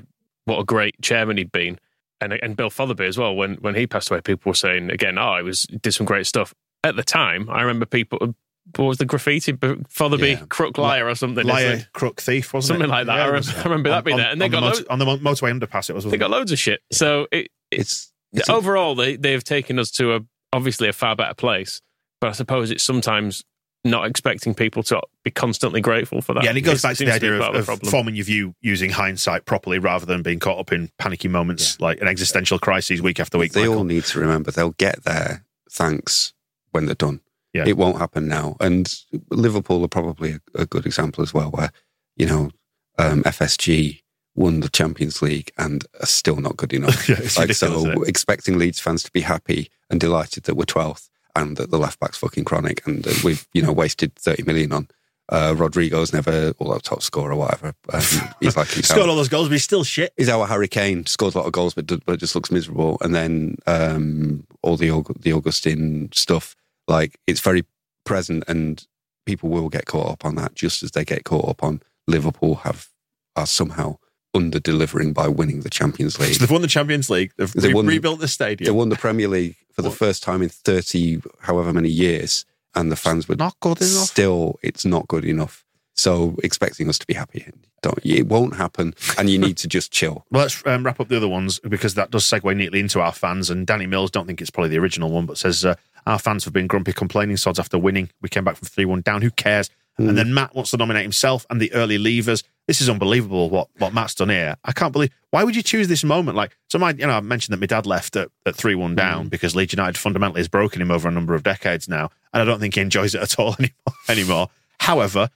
[0.44, 1.78] what a great chairman he'd been,
[2.20, 3.34] and and Bill Fotherby as well.
[3.34, 6.26] When when he passed away, people were saying again, "Oh, he was did some great
[6.26, 6.52] stuff."
[6.84, 8.34] At the time, I remember people.
[8.76, 9.52] What was the graffiti?
[9.54, 10.44] Fotherby, Yeah.
[10.48, 11.44] crook liar, or something?
[11.46, 11.92] Liar, isn't it?
[11.94, 12.92] crook, thief, wasn't Something it?
[12.92, 13.18] like that.
[13.18, 13.54] I it rem- was.
[13.56, 14.30] I remember that being there.
[14.30, 15.88] And they on the got motor- lo- on the motorway underpass.
[15.90, 16.04] It was.
[16.04, 16.30] They wasn't got it?
[16.30, 16.80] loads of shit.
[16.92, 20.20] So it, it, it's, it's a- overall, they they've taken us to a
[20.52, 21.80] obviously a far better place.
[22.20, 23.42] But I suppose it's sometimes
[23.84, 26.44] not expecting people to be constantly grateful for that.
[26.44, 28.14] Yeah, and it goes It's- back to the idea be of, part the of forming
[28.14, 32.06] your view using hindsight properly rather than being caught up in panicky moments like an
[32.06, 33.52] existential crisis week after week.
[33.52, 33.78] they Michael.
[33.78, 36.32] all need to remember they'll get their thanks
[36.70, 37.20] when they're done.
[37.52, 37.64] Yeah.
[37.66, 38.56] It won't happen now.
[38.60, 38.92] And
[39.30, 41.70] Liverpool are probably a, a good example as well, where,
[42.16, 42.50] you know,
[42.98, 44.01] um, FSG
[44.34, 47.08] won the Champions League and are still not good enough.
[47.08, 51.56] Yeah, like, so expecting Leeds fans to be happy and delighted that we're 12th and
[51.56, 54.88] that the left back's fucking chronic and that we've, you know, wasted 30 million on.
[55.28, 57.74] Uh, Rodrigo's never, although top scorer or whatever.
[57.92, 58.02] Um,
[58.40, 60.12] he's like, he's Scored all those goals, but he's still shit.
[60.16, 62.98] He's our Harry Kane scores a lot of goals, but but just looks miserable.
[63.00, 66.54] And then um, all the the Augustin stuff,
[66.86, 67.64] like it's very
[68.04, 68.84] present, and
[69.24, 72.56] people will get caught up on that, just as they get caught up on Liverpool
[72.56, 72.88] have
[73.34, 73.96] are somehow
[74.34, 76.34] under delivering by winning the Champions League.
[76.34, 77.32] So they've won the Champions League.
[77.36, 78.64] They've They re- won- rebuilt the stadium.
[78.66, 82.90] They won the Premier League for the first time in 30, however many years, and
[82.90, 83.90] the fans were Not good enough.
[84.08, 85.64] still, it's not good enough.
[85.94, 87.46] So expecting us to be happy,
[87.82, 90.24] don't, it won't happen, and you need to just chill.
[90.30, 93.12] Well, let's um, wrap up the other ones because that does segue neatly into our
[93.12, 93.50] fans.
[93.50, 95.74] And Danny Mills, don't think it's probably the original one, but says uh,
[96.06, 98.08] our fans have been grumpy, complaining sods after winning.
[98.22, 99.20] We came back from three one down.
[99.20, 99.68] Who cares?
[99.98, 102.42] And then Matt wants to nominate himself and the early leavers.
[102.68, 104.56] This is unbelievable what what Matt's done here.
[104.64, 105.10] I can't believe.
[105.30, 106.36] Why would you choose this moment?
[106.36, 108.90] Like, so my, you know, I mentioned that my dad left at, at three one
[108.90, 108.96] mm-hmm.
[108.96, 112.42] down because Leeds United fundamentally has broken him over a number of decades now, and
[112.42, 113.96] I don't think he enjoys it at all anymore.
[114.08, 114.50] anymore.
[114.78, 115.30] However,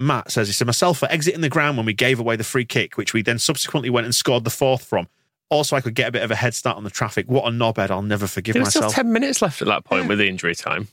[0.00, 2.64] Matt says he said myself for exiting the ground when we gave away the free
[2.64, 5.08] kick, which we then subsequently went and scored the fourth from.
[5.50, 7.26] Also, I could get a bit of a head start on the traffic.
[7.28, 7.90] What a knobhead!
[7.90, 8.94] I'll never forgive There was still myself.
[8.94, 10.88] 10 minutes left at that point with the injury time.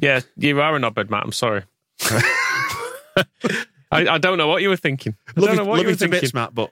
[0.00, 1.24] Yeah, you are a knobhead, Matt.
[1.24, 1.64] I'm sorry.
[3.90, 5.16] I, I don't know what you were thinking.
[5.28, 6.20] I Love don't you, know what love you you were thinking.
[6.20, 6.70] bits, Matt, but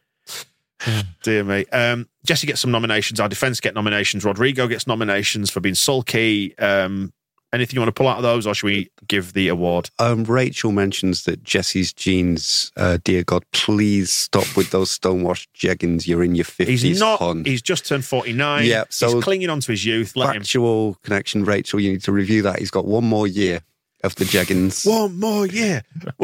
[1.23, 1.65] dear me.
[1.73, 3.21] Um, Jesse gets some nominations.
[3.21, 4.25] Our defence get nominations.
[4.25, 6.57] Rodrigo gets nominations for being sulky.
[6.59, 7.13] Um,
[7.53, 9.91] anything you want to pull out of those, or should we give the award?
[9.99, 16.07] Um, Rachel mentions that Jesse's jeans, uh, dear God, please stop with those stonewashed jeggings.
[16.07, 17.21] You're in your 50s, He's not.
[17.21, 17.45] hon.
[17.45, 18.67] He's just turned forty nine.
[18.67, 20.17] Yeah, so- he's clinging on to his youth.
[20.17, 20.43] Let him.
[20.43, 21.79] Factual connection, Rachel.
[21.79, 22.59] You need to review that.
[22.59, 23.61] He's got one more year
[24.03, 25.83] of the jeggings, One more year.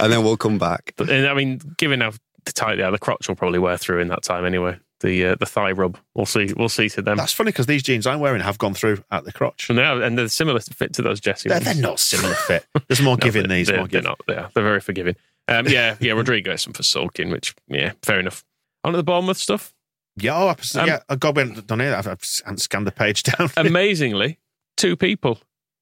[0.00, 0.92] and then we'll come back.
[0.96, 2.12] But, and, I mean, given how
[2.46, 4.78] tight they are, the crotch will probably wear through in that time anyway.
[5.00, 5.96] The uh, the thigh rub.
[6.16, 6.52] We'll see.
[6.56, 7.18] We'll see to them.
[7.18, 9.68] That's funny because these jeans I'm wearing have gone through at the crotch.
[9.70, 11.66] and, they are, and they're similar fit to those Jesse They're, ones.
[11.66, 12.66] they're not similar fit.
[12.88, 13.68] There's more No, giving they're- these.
[13.68, 14.08] They're, More they're giving.
[14.08, 14.20] not.
[14.26, 14.50] They are.
[14.54, 15.14] They're very forgiving.
[15.46, 16.12] Um, yeah, yeah.
[16.14, 18.44] Rodrigo is some for sulking, which yeah, fair enough.
[18.82, 19.72] On to the Bournemouth stuff.
[20.16, 20.98] Yeah, oh, I- Um, yeah.
[21.08, 21.94] I God went done here.
[21.94, 22.24] I've, I've
[22.58, 23.50] scanned the page down.
[23.56, 24.40] Amazingly,
[24.76, 25.38] two people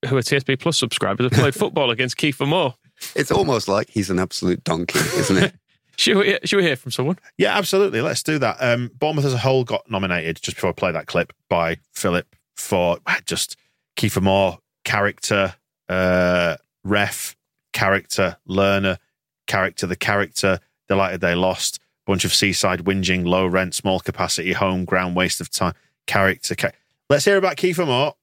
[0.06, 2.74] who are TSB Plus subscribers have played football against Kiefer Moore.
[3.14, 5.54] It's almost like he's an absolute donkey, isn't it?
[5.98, 7.18] Should we, should we hear from someone?
[7.38, 8.02] Yeah, absolutely.
[8.02, 8.58] Let's do that.
[8.60, 12.36] Um, Bournemouth as a whole got nominated just before I play that clip by Philip
[12.54, 13.56] for ah, just
[13.96, 15.54] Kiefer Moore character,
[15.88, 17.34] uh, ref
[17.72, 18.98] character, learner
[19.46, 20.60] character, the character.
[20.86, 21.80] Delighted they lost.
[22.06, 25.72] Bunch of seaside whinging, low rent, small capacity, home ground, waste of time.
[26.06, 26.54] Character.
[26.54, 26.72] Ca-
[27.08, 28.14] Let's hear about Kiefer Moore.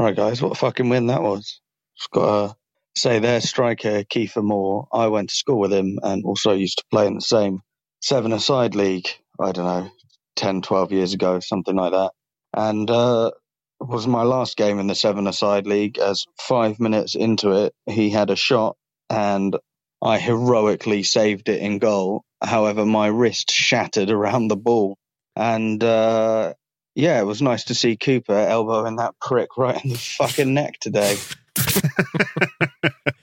[0.00, 1.60] Right, guys, what a fucking win that was.
[1.98, 2.56] Just got to
[2.96, 6.84] say, their striker, Kiefer Moore, I went to school with him and also used to
[6.90, 7.60] play in the same
[8.00, 9.90] seven aside league, I don't know,
[10.36, 12.12] 10, 12 years ago, something like that.
[12.56, 13.32] And uh,
[13.78, 15.98] was my last game in the seven aside league.
[15.98, 18.78] As five minutes into it, he had a shot
[19.10, 19.54] and
[20.02, 22.24] I heroically saved it in goal.
[22.42, 24.96] However, my wrist shattered around the ball.
[25.36, 26.54] And uh,
[26.94, 30.78] yeah, it was nice to see Cooper elbowing that prick right in the fucking neck
[30.80, 31.16] today.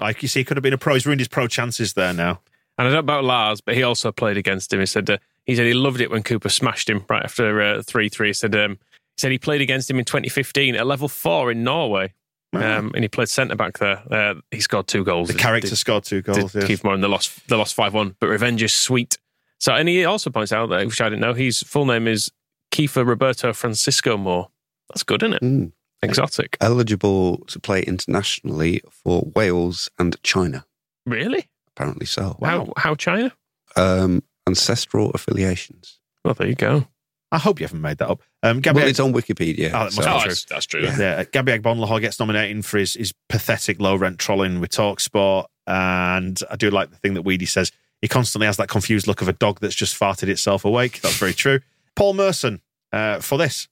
[0.00, 0.94] Like you see, he could have been a pro.
[0.94, 2.40] He's ruined his pro chances there now.
[2.78, 4.80] And I don't know about Lars, but he also played against him.
[4.80, 8.08] He said uh, he said he loved it when Cooper smashed him right after three
[8.08, 8.28] three.
[8.28, 11.62] He said um, he said he played against him in 2015 at level four in
[11.62, 12.14] Norway,
[12.54, 14.02] um, and he played centre back there.
[14.10, 15.28] Uh, he scored two goals.
[15.28, 16.52] The character scored two goals.
[16.52, 16.66] Did yeah.
[16.66, 18.16] Keith Moore and they lost they lost five one.
[18.18, 19.18] But revenge is sweet.
[19.58, 22.30] So and he also points out that which I didn't know his full name is
[22.72, 24.48] Kiefer Roberto Francisco Moore.
[24.88, 25.42] That's good, isn't it?
[25.42, 25.72] Mm.
[26.02, 26.56] Exotic.
[26.60, 30.64] Eligible to play internationally for Wales and China.
[31.06, 31.48] Really?
[31.76, 32.38] Apparently so.
[32.42, 33.32] How how China?
[33.76, 35.98] Um, ancestral affiliations.
[36.24, 36.86] Well, there you go.
[37.32, 38.22] I hope you haven't made that up.
[38.42, 39.70] Um, Gabby well, it's on Wikipedia.
[39.72, 40.28] Oh, it must so- be Oh, true.
[40.30, 40.82] that's, that's true.
[40.82, 41.24] Yeah, yeah.
[41.24, 45.44] Gabby Agbonlahor gets nominated for his, his pathetic low rent trolling with Talksport.
[45.66, 47.70] And I do like the thing that Weedy says.
[48.02, 51.00] He constantly has that confused look of a dog that's just farted itself awake.
[51.02, 51.60] That's very true.
[52.00, 52.62] Paul Merson
[52.94, 53.68] uh, for this.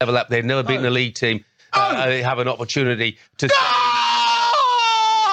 [0.00, 0.30] level up.
[0.30, 1.44] They've never beaten a league team.
[1.70, 3.46] Uh, They have an opportunity to.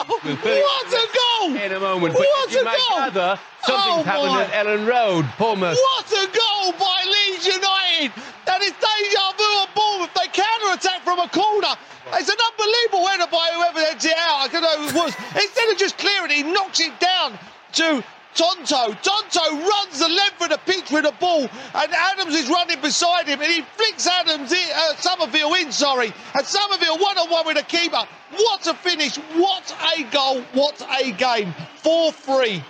[0.09, 1.55] What a goal!
[1.55, 2.73] In a moment, but What a goal!
[2.97, 4.43] gather something's Oh, happened my.
[4.43, 5.23] at Elland Road.
[5.37, 5.71] Palmer.
[5.73, 8.11] What a goal by Leeds United!
[8.45, 10.13] That is deja vu at Bournemouth.
[10.13, 11.73] They counter attack from a corner.
[12.19, 14.39] It's an unbelievable header by whoever heads it out.
[14.43, 15.15] I don't know who it was.
[15.41, 17.39] Instead of just clearing, he knocks it down
[17.79, 18.03] to
[18.39, 18.93] Tonto.
[18.93, 23.27] Tonto runs the length of the pitch with the ball, and Adams is running beside
[23.27, 27.45] him, and he flicks Adams in, uh, Summerville in, sorry, and Summerville one on one
[27.45, 28.01] with the keeper.
[28.31, 29.17] What a finish!
[29.17, 30.41] What a goal!
[30.53, 31.53] What a game!
[31.83, 32.63] Four three.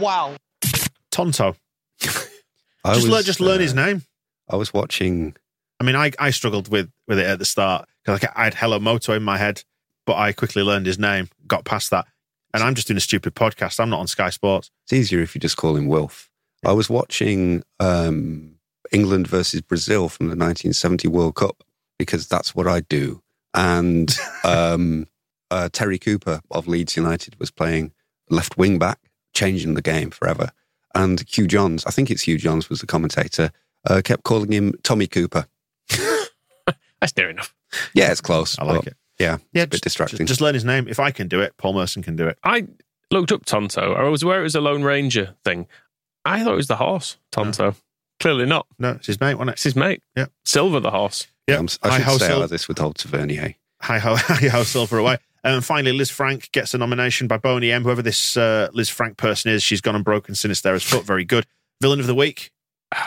[0.00, 0.34] Wow.
[1.12, 1.54] Tonto.
[2.00, 2.32] Just
[2.84, 4.02] was, learn, just learn uh, his name.
[4.48, 5.36] I was watching.
[5.78, 8.80] I mean, I, I struggled with, with it at the start because I had Hello
[8.80, 9.62] Moto in my head,
[10.06, 12.06] but I quickly learned his name, got past that.
[12.54, 13.78] And I'm just doing a stupid podcast.
[13.78, 14.70] I'm not on Sky Sports.
[14.84, 16.30] It's easier if you just call him Wilf.
[16.64, 18.56] I was watching um,
[18.90, 21.62] England versus Brazil from the 1970 World Cup
[21.98, 23.22] because that's what I do.
[23.54, 25.06] And um,
[25.50, 27.92] uh, Terry Cooper of Leeds United was playing
[28.30, 28.98] left wing back,
[29.34, 30.50] changing the game forever.
[30.94, 33.50] and Hugh Johns, I think it's Hugh Johns was the commentator,
[33.88, 35.46] uh, kept calling him Tommy Cooper.
[37.00, 37.54] That's near enough.
[37.94, 38.58] Yeah, it's close.
[38.58, 38.96] I like it.
[39.18, 40.18] Yeah, Yeah, it's a bit distracting.
[40.18, 40.86] Just, just learn his name.
[40.88, 42.38] If I can do it, Paul Merson can do it.
[42.44, 42.66] I
[43.10, 43.94] looked up Tonto.
[43.94, 45.66] I was aware it was a Lone Ranger thing.
[46.24, 47.68] I thought it was the horse, Tonto.
[47.68, 47.78] Uh-huh.
[48.20, 48.66] Clearly not.
[48.78, 49.52] No, it's his mate, wasn't it?
[49.54, 50.02] It's his mate.
[50.16, 50.26] Yeah.
[50.44, 51.26] Silver the horse.
[51.46, 53.54] Yeah, I'm- I should Hi-ho say Sil- how this would hold Tavernier.
[53.82, 55.18] Hi ho, hi ho, Silver away.
[55.44, 57.84] And finally, Liz Frank gets a nomination by Boney M.
[57.84, 61.04] Whoever this uh, Liz Frank person is, she's gone and broken Sinisterra's foot.
[61.04, 61.46] Very good.
[61.80, 62.50] Villain of the week.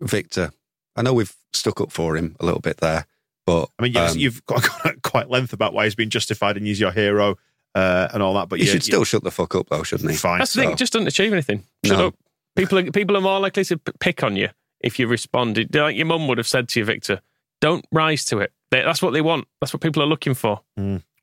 [0.00, 0.50] Victor,
[0.96, 3.06] I know we've stuck up for him a little bit there,
[3.46, 6.56] but I mean, you've, um, you've got, got quite length about why he's been justified
[6.56, 7.36] and he's your hero
[7.74, 8.48] uh, and all that.
[8.48, 10.16] But he you should still shut the fuck up, though, shouldn't he?
[10.16, 10.38] fine.
[10.38, 10.70] That's the thing.
[10.70, 11.64] So- It just doesn't achieve anything.
[11.84, 12.06] Shut No.
[12.08, 12.14] up.
[12.56, 14.48] People are, people are more likely to pick on you
[14.80, 15.74] if you responded.
[15.74, 17.20] Like your mum would have said to you, Victor,
[17.60, 18.52] don't rise to it.
[18.70, 19.46] They, that's what they want.
[19.60, 20.60] That's what people are looking for.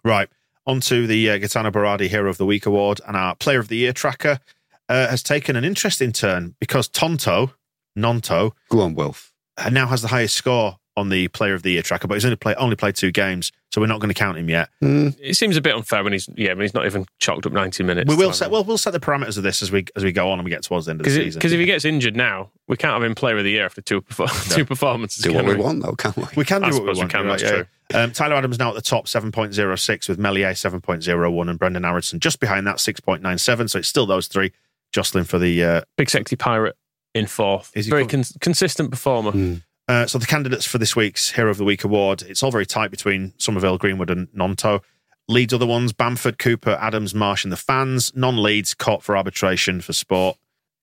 [0.03, 0.27] Right.
[0.67, 2.99] On to the uh, Gaetano Berardi Hero of the Week award.
[3.07, 4.39] And our Player of the Year tracker
[4.89, 7.53] uh, has taken an interesting turn because Tonto,
[7.97, 9.33] Gnonto, Go on, Wilf.
[9.57, 12.25] uh, now has the highest score on the Player of the Year tracker, but he's
[12.25, 14.69] only, play, only played two games, so we're not going to count him yet.
[14.81, 17.83] It seems a bit unfair when he's yeah, when he's not even chalked up ninety
[17.83, 18.09] minutes.
[18.09, 20.29] We will set well, we'll set the parameters of this as we as we go
[20.29, 21.39] on and we get towards the end of the season.
[21.39, 23.81] because if he gets injured now, we can't have him Player of the Year after
[23.81, 25.23] two perfor- two performances.
[25.23, 26.23] Do what can we want, though, can't we?
[26.35, 27.11] We can do I what we suppose we want.
[27.11, 28.03] can, that's right, yeah.
[28.03, 32.39] Um, Tyler Adams now at the top, 7.06, with Meslier 7.01 and Brenden Aaronson just
[32.39, 33.69] behind that, 6.97.
[33.69, 34.51] So it's still those three
[34.93, 35.63] jostling for the.
[35.63, 36.77] Uh, Big sexy pirate
[37.13, 37.71] in fourth.
[37.75, 39.59] Is he Very com- cons- consistent performer.
[39.91, 42.65] Uh, so the candidates for this week's Hero of the Week award, it's all very
[42.65, 44.81] tight between Summerville, Greenwood, and Gnonto.
[45.27, 48.11] Leeds other ones Bamford, Cooper, Adams, Marsch, and the fans.
[48.15, 50.37] Non Leeds court for arbitration for sport.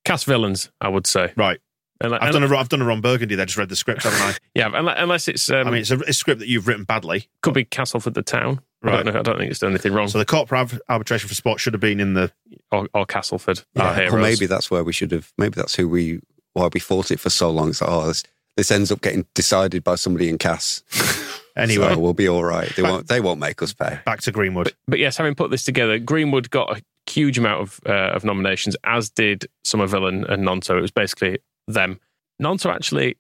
[0.05, 1.33] CAS villains, I would say.
[1.37, 1.59] Right.
[2.01, 3.47] And, I've done a I've done a Ron Burgundy there.
[3.47, 4.35] Just read the script, haven't I?
[4.55, 7.29] yeah, unless, unless it's um, I mean, it's a, a script that you've written badly.
[7.43, 8.61] could be Castleford the town.
[8.85, 9.05] I Right.
[9.05, 9.21] don't know.
[9.21, 10.07] I don't think it's done anything wrong.
[10.07, 12.31] So the court for arb- arbitration for sport should have been in the.
[12.71, 14.23] or, or Castleford, our Or heroes.
[14.23, 15.33] maybe that's where we should have.
[15.39, 16.21] Maybe that's who we
[16.53, 17.71] why we fought it for so long.
[17.71, 18.23] It's like, oh, this,
[18.59, 20.83] this ends up getting decided by somebody in Cass.
[21.57, 21.93] Anyway.
[21.93, 22.73] so we'll be all right.
[22.77, 23.09] They won't.
[23.09, 23.99] They won't make us pay.
[24.07, 24.73] Back to Greenwood.
[24.87, 28.77] But yes, having put this together, Greenwood got a huge amount of uh, of nominations,
[28.85, 30.79] as did Summerville and, and Gnonto.
[30.79, 31.99] It was basically them.
[32.41, 33.17] Gnonto actually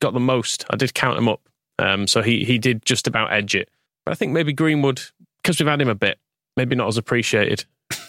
[0.00, 0.64] got the most.
[0.70, 1.42] I did count him up,
[1.78, 3.68] um, so he he did just about edge it.
[4.06, 5.02] But I think maybe Greenwood,
[5.42, 6.18] because we've had him a bit,
[6.56, 7.64] maybe not as appreciated.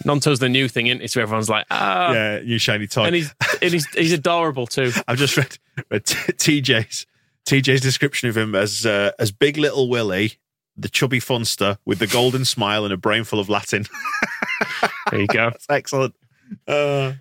[0.06, 1.12] Gnonto's the new thing, isn't it?
[1.12, 3.04] So everyone's like, ah, yeah, you shiny toy.
[3.06, 4.91] and he's and he's he's adorable too.
[5.08, 5.58] I've just read,
[5.91, 7.06] read T- TJ's
[7.46, 10.34] TJ's description of him as uh, as Big Little Willie,
[10.78, 13.86] the chubby funster with the golden smile and a brain full of Latin.
[15.12, 15.50] There you go.
[15.52, 16.16] That's excellent.
[16.68, 17.14] Uh,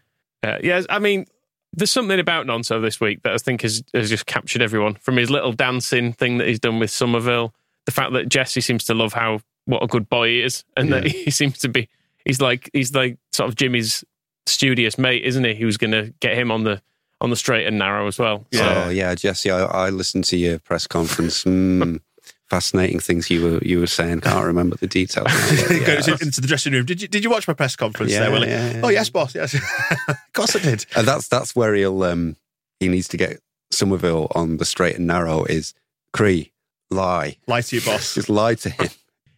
[0.42, 1.26] Uh, yeah, I mean,
[1.72, 5.16] there's something about Nonso this week that I think has, has just captured everyone from
[5.16, 7.52] his little dancing thing that he's done with Summerville.
[7.84, 10.92] The fact that Jesse seems to love how what a good boy he is, and
[10.92, 11.88] that he seems to be
[12.24, 14.04] he's like he's like sort of Jimmy's
[14.46, 15.54] studious mate, isn't he?
[15.54, 16.82] Who's going to get him on the
[17.20, 18.44] on the straight and narrow as well.
[18.52, 19.50] So, Oh yeah, Jesse.
[19.50, 21.44] I, I listened to your press conference.
[21.44, 22.00] Mm,
[22.50, 24.20] fascinating things you were you were saying.
[24.22, 25.26] Can't remember the details.
[25.70, 26.84] now, yeah, goes into the dressing room.
[26.84, 28.48] Did you did you watch my press conference Yeah, there, Willie?
[28.48, 28.80] yeah, yeah.
[28.82, 29.34] Oh yes, boss.
[29.34, 30.84] Yes, of course I did.
[30.96, 32.36] and that's that's where he'll um
[32.80, 33.40] he needs to get
[33.70, 35.44] Summerville on the straight and narrow.
[35.44, 35.72] Is
[36.12, 36.52] Cree
[36.90, 37.36] lie?
[37.46, 38.14] Lie to your boss.
[38.16, 38.88] Just lie to him.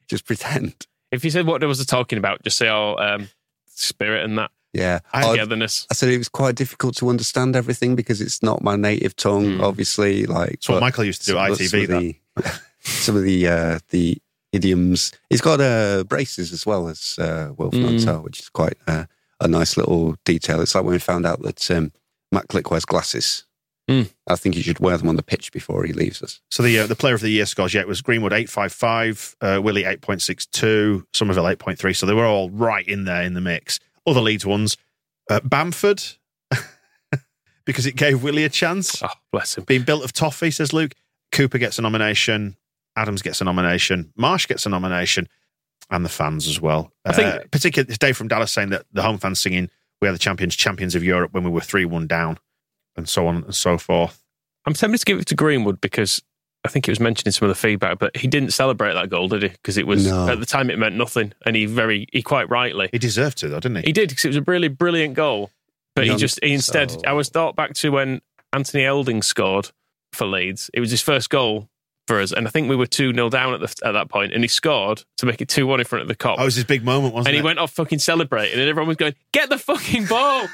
[0.08, 0.86] Just pretend.
[1.12, 3.28] if you said what there was a talking about, just say, "Oh, um,
[3.66, 5.00] spirit and that Yeah.
[5.12, 8.76] I, togetherness." I said it was quite difficult to understand everything because it's not my
[8.76, 10.26] native tongue, obviously.
[10.26, 13.22] Like It's what Michael used to do at some- ITV, Some of the, some of
[13.22, 14.18] the, uh, the
[14.52, 15.12] idioms.
[15.30, 17.98] He's got uh, braces as well as uh, Wolf Mm.
[17.98, 19.04] Gnonto, which is quite uh,
[19.40, 20.60] a nice little detail.
[20.60, 21.92] It's like when we found out that um,
[22.30, 23.44] Matt Klich wears glasses.
[23.90, 24.10] Mm.
[24.26, 26.40] I think he should wear them on the pitch before he leaves us.
[26.50, 29.36] So the uh, the player of the year scores yet was Greenwood eight five five,
[29.42, 31.92] uh, Willie eight point six two, Summerville eight point three.
[31.92, 33.80] So they were all right in there in the mix.
[34.06, 34.76] Other Leeds ones,
[35.30, 36.02] uh, Bamford,
[37.64, 39.02] because it gave Willie a chance.
[39.02, 39.64] Oh, bless him.
[39.64, 40.92] Being built of toffee, says Luke.
[41.32, 42.56] Cooper gets a nomination.
[42.96, 44.12] Adams gets a nomination.
[44.18, 45.28] Marsch gets a nomination,
[45.90, 46.92] and the fans as well.
[47.04, 49.68] I think- uh, particularly this Dave from Dallas saying that the home fans singing
[50.00, 52.38] "We are the champions, champions of Europe" when we were three one down,
[52.96, 54.22] and so on and so forth.
[54.66, 56.22] I'm tempted to give it to Greenwood because
[56.64, 59.10] I think it was mentioned in some of the feedback, but he didn't celebrate that
[59.10, 59.48] goal, did he?
[59.50, 60.28] Because it was No.
[60.28, 63.48] at the time it meant nothing, and he very he quite rightly He deserved to,
[63.48, 63.82] though, didn't he?
[63.88, 65.50] he did because it was a really brilliant goal.
[65.94, 67.02] But he just he instead soul.
[67.06, 68.20] I was thought back to when
[68.52, 69.70] Anthony Elding scored
[70.12, 70.70] for Leeds.
[70.74, 71.68] It was his first goal
[72.08, 74.32] for us, and I think we were two 0 down at the, at that point,
[74.32, 76.36] and he scored to make it two one in front of the Kop.
[76.38, 78.96] That was his big moment, wasn't and he went off fucking celebrating, and everyone was
[78.96, 80.46] going, "Get the fucking ball!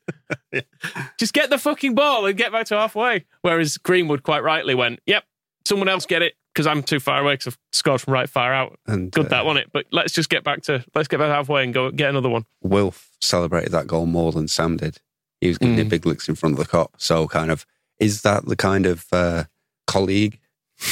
[1.19, 5.01] Just get the fucking ball and get back to halfway." Whereas Greenwood quite rightly went,
[5.07, 5.25] "Yep,
[5.65, 8.53] someone else get it because I'm too far away because I've scored from right far
[8.53, 8.79] out.
[8.87, 9.73] And Good uh, that, wasn't it?
[9.73, 12.45] But let's just get back to let's get back halfway and go get another one.
[12.63, 14.99] Wilf celebrated that goal more than Sam did.
[15.41, 15.81] He was giving Mm.
[15.81, 16.89] it big licks in front of the Kop.
[16.97, 17.67] So, kind of,
[18.01, 19.45] is that the kind of uh,
[19.87, 20.41] colleague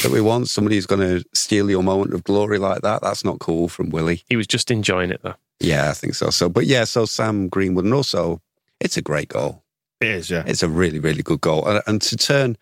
[0.03, 0.49] that we want?
[0.51, 3.01] Somebody who's going to steal your moment of glory like that?
[3.01, 4.22] That's not cool from Willie.
[4.28, 5.35] He was just enjoying it though.
[5.61, 6.28] Yeah, I think so.
[6.28, 8.43] So, but yeah, so Sam Greenwood, and also
[8.85, 9.64] it's a great goal.
[10.01, 10.45] It is, yeah.
[10.47, 12.57] It's a really, really good goal, and, and to turn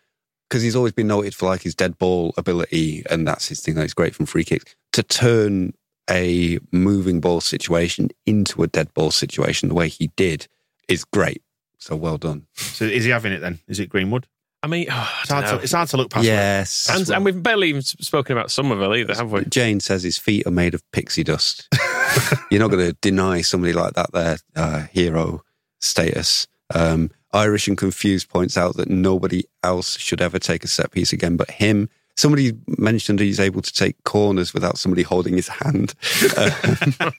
[0.48, 3.74] because he's always been noted for like his dead ball ability, and that's his thing.
[3.74, 4.76] That he's great from free kicks.
[4.92, 5.74] To turn
[6.10, 10.46] a moving ball situation into a dead ball situation the way he did
[10.88, 11.42] is great.
[11.78, 12.46] So well done.
[12.54, 13.60] So is he having it then?
[13.66, 14.28] Is it Greenwood?
[14.62, 16.26] I mean, oh, I It's hard, to, it's hard to look past.
[16.26, 19.44] Yes, and, and we've barely even spoken about Summerville either, have we?
[19.46, 21.68] Jane says his feet are made of pixie dust.
[22.50, 25.42] You're not going to deny somebody like that their uh, hero
[25.83, 26.47] status.
[26.74, 31.12] Um, Irish and Confused points out that nobody else should ever take a set piece
[31.12, 31.89] again but him.
[32.16, 35.95] Somebody mentioned he's able to take corners without somebody holding his hand,
[36.37, 36.53] Um,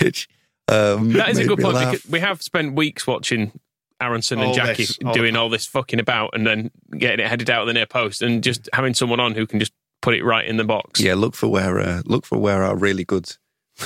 [0.00, 0.28] which
[0.68, 1.92] um, That is a good point laugh.
[1.92, 3.52] because we have spent weeks watching
[4.00, 7.24] Aaronson and All Jackie this, all doing the- all this fucking about and then getting
[7.24, 9.72] it headed out of the near post and just having someone on who can just
[10.02, 11.00] put it right in the box.
[11.00, 13.34] Yeah, look for where uh, look for where our really good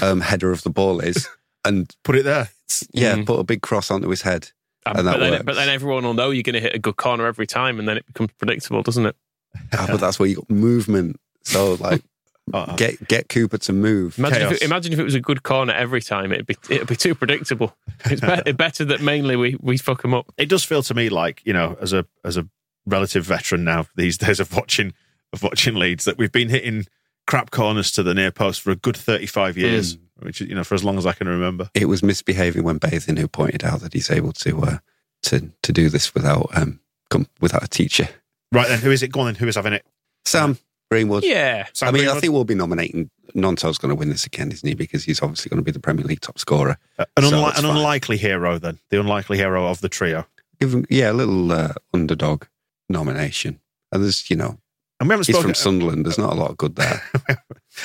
[0.01, 1.29] um, header of the ball is,
[1.65, 2.49] and Put it there.
[2.93, 3.27] yeah, Mm.
[3.27, 4.51] put a big cross onto his head.
[4.85, 5.45] Um, and that but, then, works.
[5.45, 7.87] but then everyone will know you're going to hit a good corner every time and
[7.87, 9.17] then it becomes predictable, doesn't it?
[9.73, 11.21] Ah, but that's where you got movement.
[11.45, 12.03] So like,
[12.53, 12.75] Uh-uh.
[12.77, 14.19] get get Cooper to move.
[14.19, 16.33] Imagine if, it, imagine if it was a good corner every time.
[16.33, 17.77] It'd be it'd be too predictable.
[18.07, 20.33] It's be- better that mainly we, we fuck them up.
[20.39, 22.49] It does feel to me like you know, as a as a
[22.87, 24.93] relative veteran now these days of watching
[25.33, 26.87] of watching Leeds, that we've been hitting
[27.29, 30.65] crap corners to the near post for a good thirty five years, which you know
[30.65, 31.71] for as long as I can remember.
[31.75, 34.79] It was misbehaving when bathing who pointed out that he's able to uh,
[35.25, 38.09] to to do this without um com- without a teacher.
[38.53, 39.13] Right then, who is it?
[39.13, 39.35] Go on then.
[39.37, 39.85] Who is having it?
[40.25, 40.59] Sam
[40.91, 41.25] Greenwood.
[41.25, 41.67] Yeah.
[41.73, 43.11] Sam I mean, I think we'll be nominating.
[43.35, 44.75] Gnonto's going to win this again, isn't he?
[44.75, 46.77] Because he's obviously going to be the Premier League top scorer.
[46.99, 50.27] Uh, an, So unli- an unlikely hero then, the unlikely hero of the trio.
[50.61, 52.45] Give him, yeah, a little uh, underdog
[52.91, 53.59] nomination.
[53.91, 54.59] And there's, you know,
[55.03, 55.49] And we haven't he's spoken.
[55.51, 56.07] from Sunderland.
[56.07, 57.03] There's not a lot of good there.
[57.29, 57.37] I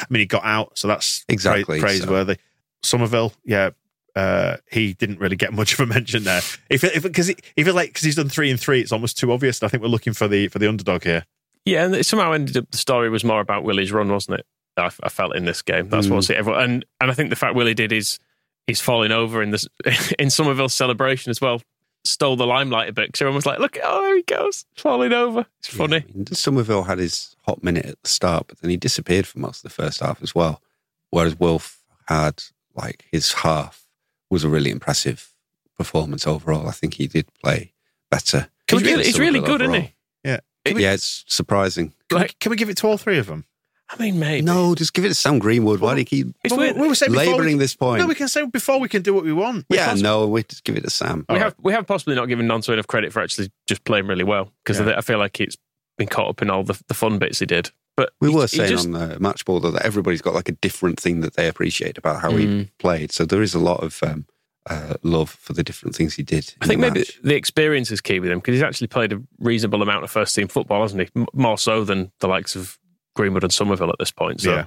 [0.09, 2.35] mean, he got out, so that's pra- Exactly, so- praiseworthy.
[2.83, 3.71] Summerville, yeah,
[4.15, 6.41] uh, he didn't really get much of a mention there.
[6.69, 9.31] If if because if it like because he's done three and three, it's almost too
[9.31, 9.61] obvious.
[9.63, 11.25] I think we're looking for the for the underdog here.
[11.65, 14.45] Yeah, and it somehow ended up the story was more about Willie's run, wasn't it?
[14.77, 15.89] I, I felt in this game.
[15.89, 16.11] That's Mm.
[16.11, 16.37] what's it.
[16.37, 18.19] Everyone, and and I think the fact Willie did is
[18.67, 19.67] he's falling over in this
[20.19, 21.61] in Summerville's celebration as well.
[22.07, 25.13] Stole the limelight a bit because everyone was like, "Look, oh, there he goes, falling
[25.13, 25.97] over." It's funny.
[25.97, 29.39] I mean, Summerville had his hot minute at the start, but then he disappeared for
[29.39, 30.61] most of the first half as well.
[31.09, 32.43] Whereas Wolf had
[32.75, 33.87] like his half
[34.29, 35.33] was a really impressive
[35.77, 36.67] performance overall.
[36.67, 37.73] I think he did play
[38.09, 38.49] better.
[38.69, 39.87] He's than really, he's really Summerville good, isn't overall.
[40.23, 40.29] he?
[40.29, 41.93] Yeah, Can we, Yeah, it's surprising.
[42.09, 43.45] can, we, Like- can we give it to all three of them?
[43.89, 44.41] I mean, maybe.
[44.45, 45.79] No, just give it to Sam Greenwood.
[45.79, 46.75] Why do you keep It's weird.
[46.77, 48.01] we were saying before labouring we, this point?
[48.01, 49.65] No, we can say before we can do what we want.
[49.69, 51.25] We yeah, no, we just give it to Sam.
[51.29, 54.07] we All have we have possibly not given Nonso enough credit for actually just playing
[54.07, 54.95] really well because Yeah.
[54.97, 55.57] I feel like it's
[55.97, 57.71] been caught up in all the, the fun bits he did.
[57.95, 60.49] But We he- were saying just- on the match ball though that everybody's got like
[60.49, 62.69] a different thing that they appreciate about how he Mm.
[62.79, 63.11] played.
[63.13, 64.25] So there is a lot of um,
[64.69, 66.53] uh, love for the different things he did.
[66.61, 69.21] I think the maybe the experience is key with him because he's actually played a
[69.39, 71.09] reasonable amount of first team football, hasn't he?
[71.15, 72.77] M- More so than the likes of
[73.17, 74.41] Greenwood and Summerville at this point.
[74.41, 74.65] So Yeah.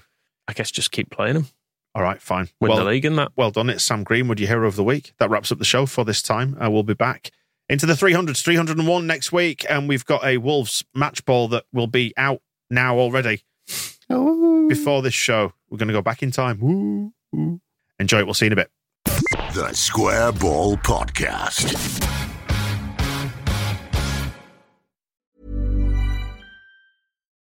[0.49, 1.47] I guess just keep playing them.
[1.95, 2.49] All right, fine.
[2.61, 3.33] win well, the league and that.
[3.37, 3.71] well done.
[3.71, 5.13] It's Sam Greenwood, your hero of the week.
[5.19, 6.57] That wraps up the show for this time.
[6.63, 7.31] Uh, we'll be back
[7.69, 9.65] into the 300s, 301 next week.
[9.69, 13.43] And we've got a Wolves match ball that will be out now already
[14.69, 15.53] before this show.
[15.69, 16.61] We're going to go back in time.
[16.61, 17.61] Woo, woo.
[17.99, 18.25] Enjoy it.
[18.25, 18.71] We'll see you in a bit.
[19.55, 22.20] The Square Ball Podcast.